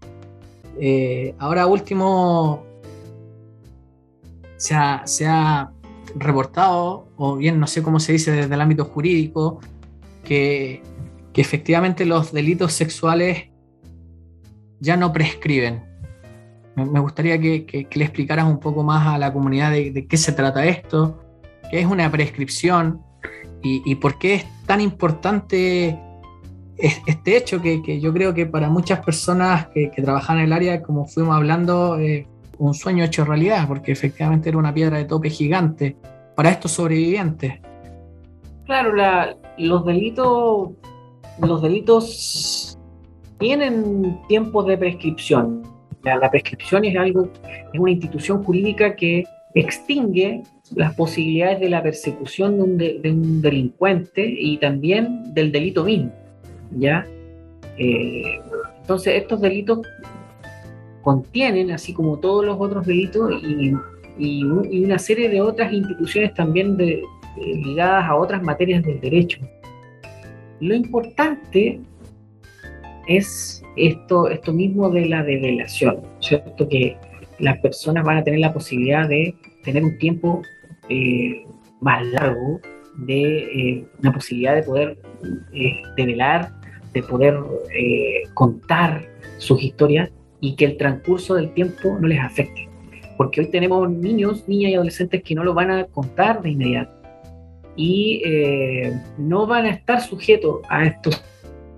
[0.81, 2.65] Eh, ahora último,
[4.57, 5.71] se ha,
[6.17, 9.61] reportado, o bien no sé cómo se dice desde el ámbito jurídico,
[10.25, 10.83] que,
[11.35, 13.51] efectivamente los delitos sexuales
[14.81, 15.85] ya no prescriben.
[16.77, 20.65] Me gustaría que, le explicaras un poco más a la comunidad de, qué se trata
[20.65, 21.21] esto,
[21.71, 23.03] qué es una prescripción
[23.63, 25.99] y, por qué es tan importante
[26.79, 31.07] este hecho que, yo creo que para muchas personas que, trabajan en el área, como
[31.07, 32.27] fuimos hablando, eh,
[32.59, 35.97] un sueño hecho realidad, porque efectivamente era una piedra de tope gigante
[36.37, 37.61] para estos sobrevivientes.
[38.65, 38.93] Claro,
[39.59, 40.71] los delitos,
[41.43, 42.79] los delitos
[43.39, 45.63] tienen tiempos de prescripción
[46.03, 47.29] la, prescripción es algo,
[47.73, 50.43] es una institución jurídica que extingue
[50.75, 56.13] las posibilidades de la persecución de un, delincuente y también del delito mismo.
[56.77, 57.07] ¿ya?
[57.77, 58.41] Eh,
[58.81, 59.81] entonces, estos delitos
[61.03, 63.75] contienen, así como todos los otros delitos, y,
[64.45, 66.77] una serie de otras instituciones también
[67.37, 69.39] ligadas a otras materias del derecho.
[70.61, 71.81] Lo importante
[73.09, 76.69] es esto, esto mismo de la develación, ¿cierto?
[76.69, 76.97] Que
[77.39, 79.35] las personas van a tener la posibilidad de
[79.65, 80.43] tener un tiempo
[80.89, 81.45] eh,
[81.81, 82.61] más largo,
[82.99, 84.99] de eh, una posibilidad de poder
[85.55, 86.53] eh, develar,
[86.93, 87.39] de poder
[88.35, 89.09] contar
[89.39, 90.11] sus historias
[90.41, 92.69] y que el transcurso del tiempo no les afecte.
[93.17, 97.00] Porque hoy tenemos niños, niñas y adolescentes que no lo van a contar de inmediato
[97.77, 98.23] y
[99.19, 101.23] no van a estar sujetos a estos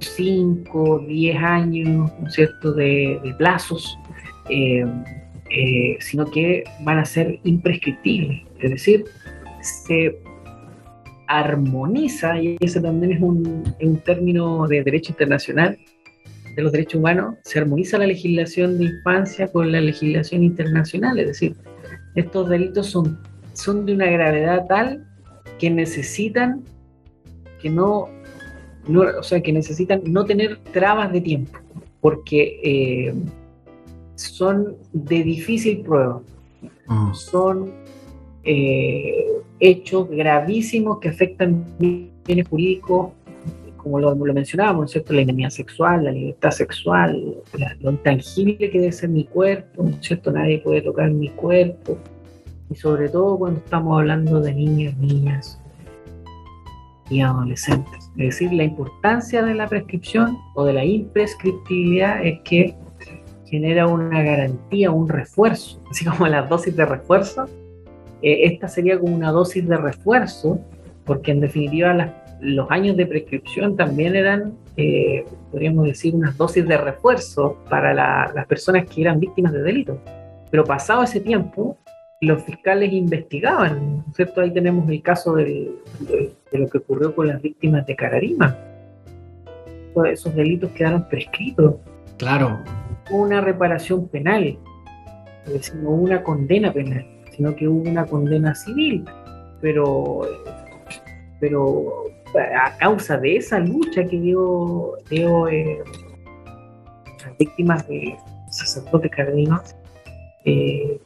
[0.02, 3.98] 5, 10 años, ¿no es cierto?, de, plazos,
[4.48, 4.84] eh,
[5.50, 8.42] eh, sino que van a ser imprescriptibles.
[8.60, 9.04] Es decir,
[9.60, 10.18] se
[11.28, 15.78] armoniza, y ese también es un, un término de derecho internacional,
[16.54, 21.18] de los derechos humanos, se armoniza la legislación de infancia con la legislación internacional.
[21.18, 21.56] Es decir,
[22.14, 23.18] estos delitos son,
[23.54, 25.06] son de una gravedad tal
[25.58, 26.62] que necesitan
[27.60, 28.08] que no
[28.88, 31.58] o sea, que necesitan no tener trabas de tiempo,
[32.00, 33.14] porque eh,
[34.16, 36.20] son de difícil prueba,
[36.88, 37.12] ah.
[37.14, 37.70] son
[38.44, 39.24] eh,
[39.60, 43.12] hechos gravísimos que afectan bienes jurídicos,
[43.76, 45.12] como lo, mencionábamos, ¿cierto?
[45.12, 47.36] La indemnidad sexual, la libertad sexual,
[47.80, 50.30] lo intangible que debe ser mi cuerpo, ¿cierto?
[50.30, 51.98] Nadie puede tocar mi cuerpo,
[52.70, 55.60] y sobre todo cuando estamos hablando de niños, niñas
[57.10, 58.10] y adolescentes.
[58.16, 62.74] Es decir, la importancia de la prescripción o de la imprescriptibilidad es que
[63.46, 67.46] genera una garantía, un refuerzo, así como la dosis de refuerzo.
[68.22, 70.60] Eh, esta sería como una dosis de refuerzo
[71.04, 76.76] porque en definitiva los años de prescripción también eran, eh, podríamos decir, unas dosis de
[76.76, 79.98] refuerzo para las personas que eran víctimas de delitos.
[80.50, 81.76] Pero pasado ese tiempo,
[82.22, 84.40] los fiscales investigaban, ¿cierto?
[84.40, 85.72] Ahí tenemos el caso de,
[86.52, 88.56] lo que ocurrió con las víctimas de Cararima.
[89.92, 91.76] Todos esos delitos quedaron prescritos.
[92.18, 92.60] Claro.
[93.10, 94.56] Una reparación penal,
[95.46, 97.04] es decir, no una condena penal,
[97.36, 99.04] sino que hubo una condena civil.
[99.60, 100.22] Pero
[101.42, 102.04] pero
[102.34, 105.82] a causa de esa lucha que dio, dio eh,
[107.24, 108.16] las víctimas de
[108.48, 109.74] sacerdotes cardinos,
[110.44, 111.00] eh,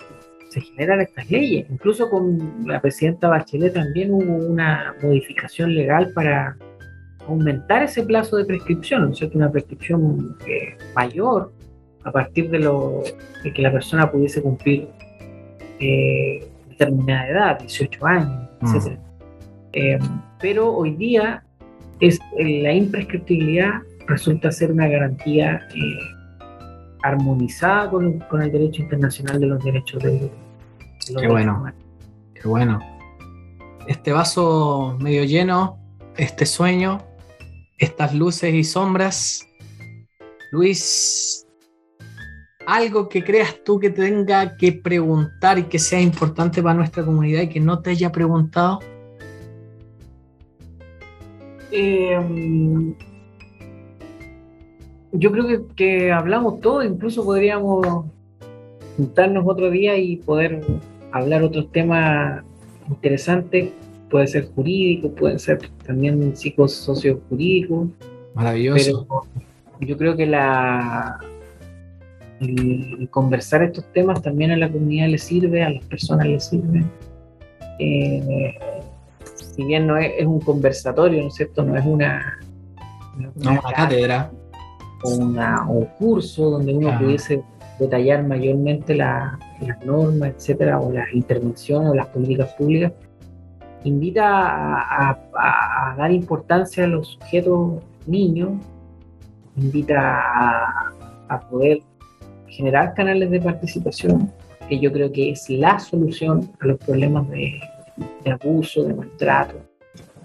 [0.60, 1.66] se generan estas leyes.
[1.70, 6.56] Incluso con la presidenta Bachelet también hubo una modificación legal para
[7.28, 9.36] aumentar ese plazo de prescripción, ¿no es cierto?
[9.36, 11.52] Una prescripción eh, mayor
[12.04, 13.02] a partir de, lo,
[13.42, 14.88] de que la persona pudiese cumplir
[16.68, 18.76] determinada edad, 18 años, mm.
[18.76, 18.98] etc.
[19.72, 19.98] Eh,
[20.40, 21.42] pero hoy día
[22.00, 25.98] es, eh, la imprescriptibilidad resulta ser una garantía eh,
[27.02, 30.30] armonizada con, el derecho internacional de los derechos de, los
[31.06, 31.64] Qué bueno.
[32.34, 32.80] Qué bueno.
[33.86, 35.78] Este vaso medio lleno,
[36.16, 36.98] este sueño,
[37.78, 39.46] estas luces y sombras.
[40.50, 41.46] Luis,
[42.66, 47.42] algo que creas tú que tenga que preguntar y que sea importante para nuestra comunidad
[47.42, 48.80] y que no te haya preguntado.
[51.70, 52.94] Eh,
[55.12, 58.06] yo creo que, hablamos todo, incluso podríamos
[58.96, 60.62] juntarnos otro día y poder
[61.18, 62.42] hablar otros temas
[62.88, 63.70] interesantes.
[64.10, 67.88] Puede ser jurídico, pueden ser también psicosociojurídicos.
[68.34, 69.06] Maravilloso.
[69.08, 69.26] Pero
[69.80, 71.18] yo creo que la
[73.10, 76.84] conversar estos temas también a la comunidad le sirve, a las personas les sirve.
[77.78, 78.54] Eh,
[79.24, 81.62] si bien no es, un conversatorio, ¿no es cierto?
[81.62, 82.38] No es una,
[83.36, 84.30] una, cátedra.
[85.02, 87.42] O un curso donde uno pudiese
[87.78, 89.38] detallar mayormente las
[89.84, 92.92] normas, etcétera, o las intervenciones o las políticas públicas,
[93.84, 98.52] invita a, dar importancia a los sujetos niños,
[99.56, 100.92] invita a,
[101.28, 101.80] a poder
[102.48, 104.32] generar canales de participación,
[104.68, 107.60] que yo creo que es la solución a los problemas de,
[108.24, 109.56] de abuso, de maltrato.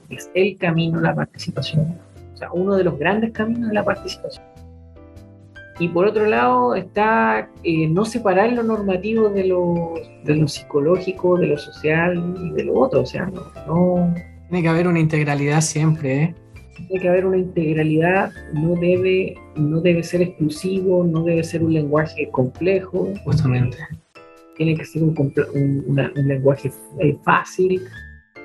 [0.10, 1.98] Es el camino de la participación.
[2.34, 4.51] O sea, uno de los grandes caminos de la participación.
[5.82, 11.40] Y por otro lado está eh, no separar lo normativo de lo, de lo psicológico,
[11.40, 13.02] de lo social y de lo otro.
[13.02, 13.32] O sea,
[13.66, 14.14] no,
[14.48, 16.36] Tiene que haber una integralidad siempre, ¿eh?
[16.88, 21.74] Tiene que haber una integralidad, no debe, no debe ser exclusivo, no debe ser un
[21.74, 23.08] lenguaje complejo.
[23.24, 23.78] Justamente
[24.56, 27.82] tiene que ser un, lenguaje eh, fácil.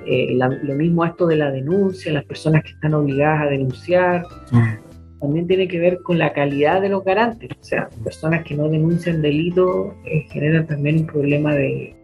[0.06, 4.24] Eh, lo mismo esto de la denuncia, las personas que están obligadas a denunciar.
[4.50, 4.85] Mm.
[5.26, 7.50] También tiene que ver con la calidad de los garantes.
[7.60, 11.96] O sea, personas que no denuncian delitos eh, generan también un problema de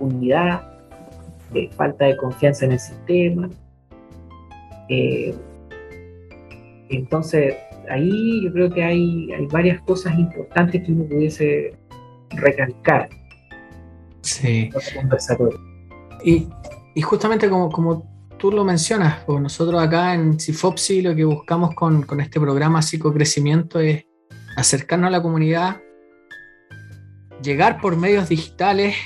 [0.00, 0.62] unidad,
[1.52, 3.48] de falta de confianza en el sistema.
[6.88, 7.54] entonces,
[7.88, 11.72] ahí yo creo que hay, hay varias cosas importantes que uno pudiese
[12.30, 13.08] recalcar.
[14.22, 14.70] Sí.
[16.24, 16.48] Y,
[16.96, 18.04] y, justamente como, como
[18.38, 22.82] tú lo mencionas, pues nosotros acá en Cifopsi lo que buscamos con, con este programa
[22.82, 24.04] Psicocrecimiento es
[24.56, 25.80] acercarnos a la comunidad,
[27.42, 28.96] llegar por medios digitales.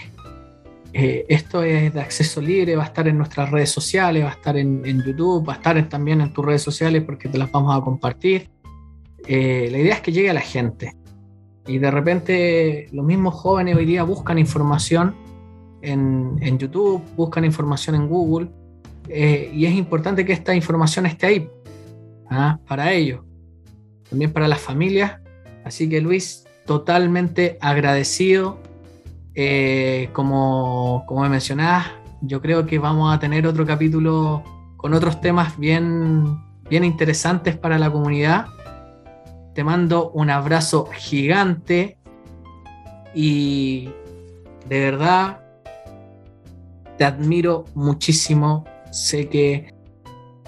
[0.93, 4.33] Eh, esto es de acceso libre, va a estar en nuestras redes sociales, va a
[4.33, 7.51] estar en, en YouTube, va a estar también en tus redes sociales porque te las
[7.53, 8.51] vamos a compartir.
[9.27, 10.95] Eh, la idea es que llegue a la gente.
[11.67, 15.15] Y de repente los mismos jóvenes hoy día buscan información
[15.83, 18.51] en, YouTube, buscan información en Google,
[19.09, 21.51] eh, y es importante que esta información esté ahí
[22.31, 22.59] ¿ah?
[22.67, 23.21] para ellos,
[24.09, 25.21] también para las familias.
[25.65, 28.59] Así que Luis, totalmente agradecido.
[29.35, 31.87] Eh, como, como me mencionabas,
[32.21, 34.43] yo creo que vamos a tener otro capítulo
[34.77, 38.47] con otros temas bien, bien interesantes para la comunidad.
[39.55, 41.99] Te mando un abrazo gigante
[43.15, 43.91] y
[44.69, 45.41] de verdad
[46.97, 48.65] te admiro muchísimo.
[48.91, 49.73] Sé que,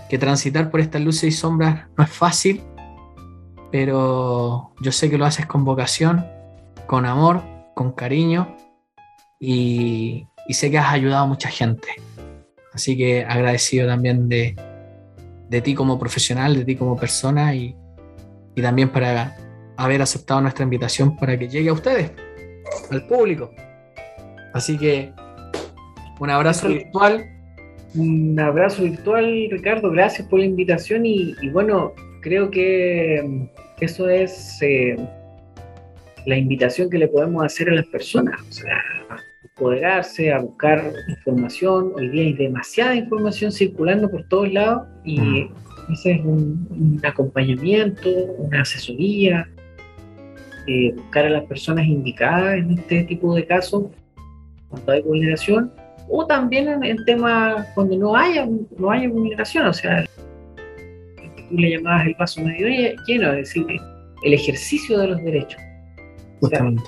[0.09, 2.63] que transitar por estas luces y sombras no es fácil,
[3.71, 6.27] pero yo sé que lo haces con vocación,
[6.87, 7.43] con amor,
[7.75, 8.57] con cariño
[9.41, 11.89] y, y sé que has ayudado a mucha gente.
[12.73, 14.57] Así que agradecido también de,
[15.49, 17.77] de ti como profesional, de ti como persona y,
[18.55, 19.37] y también para
[19.77, 22.13] haber aceptado nuestra invitación para que llegue a ustedes,
[22.91, 23.51] al público.
[24.55, 25.13] Así que
[26.21, 27.42] un abrazo virtual
[27.95, 29.91] Un abrazo virtual, Ricardo.
[29.91, 33.45] Gracias por la invitación y, bueno, creo que mm,
[33.81, 34.97] eso es eh,
[36.25, 38.41] la invitación que le podemos hacer a las personas.
[38.49, 38.79] O sea,
[39.11, 41.93] a empoderarse, a buscar información.
[41.95, 45.49] Hoy día hay demasiada información circulando por todos lados y
[45.93, 48.09] ese es un, acompañamiento,
[48.39, 49.47] una asesoría,
[50.67, 53.85] eh, buscar a las personas indicadas en este tipo de casos
[54.71, 55.71] cuando hay vulneración
[56.09, 58.47] o también en, temas cuando no haya,
[58.79, 60.05] no haya vulneración, o sea,
[61.49, 63.67] tú le llamabas el paso medio lleno, es decir,
[64.23, 65.61] el ejercicio de los derechos.
[66.41, 66.83] Justamente.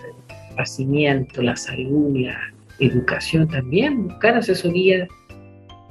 [0.51, 2.37] el nacimiento, la salud, la
[2.81, 5.07] educación también, buscar asesoría,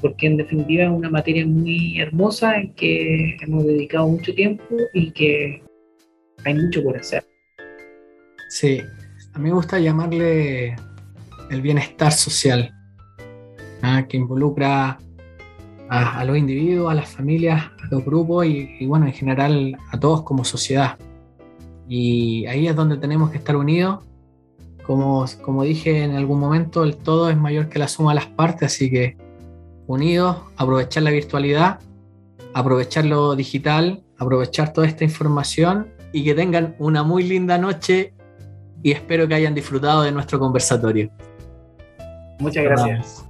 [0.01, 4.63] porque en definitiva es una materia muy hermosa en que hemos dedicado mucho tiempo
[4.93, 5.63] y que
[6.43, 7.23] hay mucho por hacer.
[8.49, 8.81] Sí,
[9.33, 10.75] a mí me gusta llamarle
[11.49, 12.71] el bienestar social
[14.07, 14.97] que involucra
[15.89, 20.23] a, los individuos, a las familias, a los grupos y, bueno, en general a todos
[20.23, 20.97] como sociedad.
[21.87, 24.03] Y ahí es donde tenemos que estar unidos.
[24.85, 28.25] Como, como dije en algún momento, el todo es mayor que la suma de las
[28.25, 29.17] partes, así que
[29.87, 31.79] unidos, aprovechar la virtualidad,
[32.53, 38.13] aprovechar lo digital, aprovechar toda esta información y que tengan una muy linda noche
[38.81, 41.09] y espero que hayan disfrutado de nuestro conversatorio.
[42.39, 43.22] Muchas gracias.